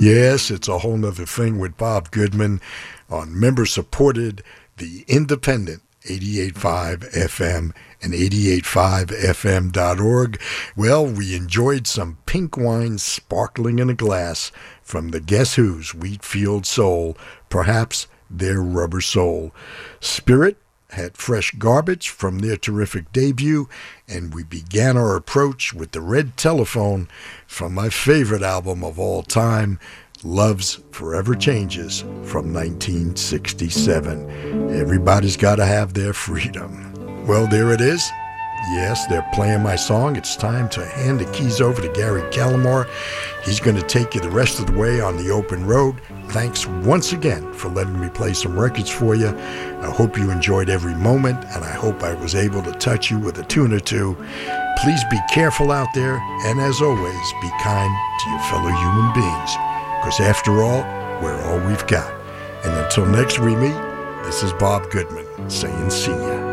Yes, 0.00 0.50
it's 0.50 0.66
a 0.66 0.78
whole 0.78 0.96
nother 0.96 1.26
thing 1.26 1.58
with 1.58 1.76
Bob 1.76 2.10
Goodman 2.10 2.62
on 3.10 3.38
member 3.38 3.66
supported 3.66 4.42
The 4.78 5.04
Independent 5.06 5.82
88.5 6.04 7.12
FM 7.12 7.74
and 8.00 8.14
88.5fm.org. 8.14 10.40
Well, 10.74 11.06
we 11.06 11.36
enjoyed 11.36 11.86
some 11.86 12.16
pink 12.24 12.56
wine 12.56 12.96
sparkling 12.96 13.78
in 13.78 13.90
a 13.90 13.94
glass 13.94 14.50
from 14.82 15.10
the 15.10 15.20
Guess 15.20 15.56
Who's 15.56 15.92
Wheatfield 15.92 16.64
Soul, 16.64 17.18
perhaps 17.50 18.06
their 18.30 18.62
rubber 18.62 19.02
soul. 19.02 19.54
Spirit 20.00 20.56
had 20.92 21.18
fresh 21.18 21.50
garbage 21.52 22.08
from 22.08 22.38
their 22.38 22.56
terrific 22.56 23.12
debut, 23.12 23.68
and 24.10 24.34
we 24.34 24.42
began 24.42 24.96
our 24.96 25.16
approach 25.16 25.72
with 25.72 25.92
the 25.92 26.00
red 26.00 26.36
telephone 26.36 27.08
from 27.46 27.72
my 27.72 27.88
favorite 27.88 28.42
album 28.42 28.82
of 28.82 28.98
all 28.98 29.22
time, 29.22 29.78
Love's 30.22 30.80
Forever 30.90 31.34
Changes 31.34 32.00
from 32.00 32.52
1967. 32.52 34.70
Everybody's 34.70 35.36
got 35.36 35.56
to 35.56 35.64
have 35.64 35.94
their 35.94 36.12
freedom. 36.12 37.26
Well, 37.26 37.46
there 37.46 37.72
it 37.72 37.80
is. 37.80 38.10
Yes, 38.68 39.06
they're 39.06 39.26
playing 39.32 39.62
my 39.62 39.74
song. 39.74 40.16
It's 40.16 40.36
time 40.36 40.68
to 40.70 40.84
hand 40.84 41.18
the 41.18 41.32
keys 41.32 41.60
over 41.60 41.80
to 41.80 41.88
Gary 41.88 42.20
Callamore. 42.30 42.88
He's 43.42 43.58
going 43.58 43.76
to 43.76 43.82
take 43.82 44.14
you 44.14 44.20
the 44.20 44.30
rest 44.30 44.60
of 44.60 44.66
the 44.66 44.78
way 44.78 45.00
on 45.00 45.16
the 45.16 45.30
open 45.30 45.66
road. 45.66 46.00
Thanks 46.28 46.66
once 46.66 47.12
again 47.12 47.52
for 47.54 47.68
letting 47.68 47.98
me 47.98 48.08
play 48.10 48.34
some 48.34 48.58
records 48.58 48.90
for 48.90 49.14
you. 49.14 49.28
I 49.28 49.90
hope 49.90 50.18
you 50.18 50.30
enjoyed 50.30 50.68
every 50.68 50.94
moment, 50.94 51.42
and 51.46 51.64
I 51.64 51.72
hope 51.72 52.02
I 52.02 52.14
was 52.14 52.34
able 52.34 52.62
to 52.62 52.72
touch 52.72 53.10
you 53.10 53.18
with 53.18 53.38
a 53.38 53.44
tune 53.44 53.72
or 53.72 53.80
two. 53.80 54.14
Please 54.82 55.02
be 55.10 55.18
careful 55.32 55.72
out 55.72 55.88
there, 55.94 56.16
and 56.44 56.60
as 56.60 56.80
always, 56.82 57.32
be 57.40 57.50
kind 57.62 57.92
to 58.20 58.30
your 58.30 58.40
fellow 58.50 58.70
human 58.70 59.12
beings, 59.14 59.50
because 60.00 60.20
after 60.20 60.62
all, 60.62 60.82
we're 61.22 61.40
all 61.44 61.66
we've 61.66 61.86
got. 61.86 62.12
And 62.64 62.72
until 62.84 63.06
next 63.06 63.38
we 63.38 63.56
meet, 63.56 63.76
this 64.24 64.42
is 64.42 64.52
Bob 64.52 64.90
Goodman 64.90 65.48
saying 65.50 65.90
see 65.90 66.10
ya. 66.12 66.50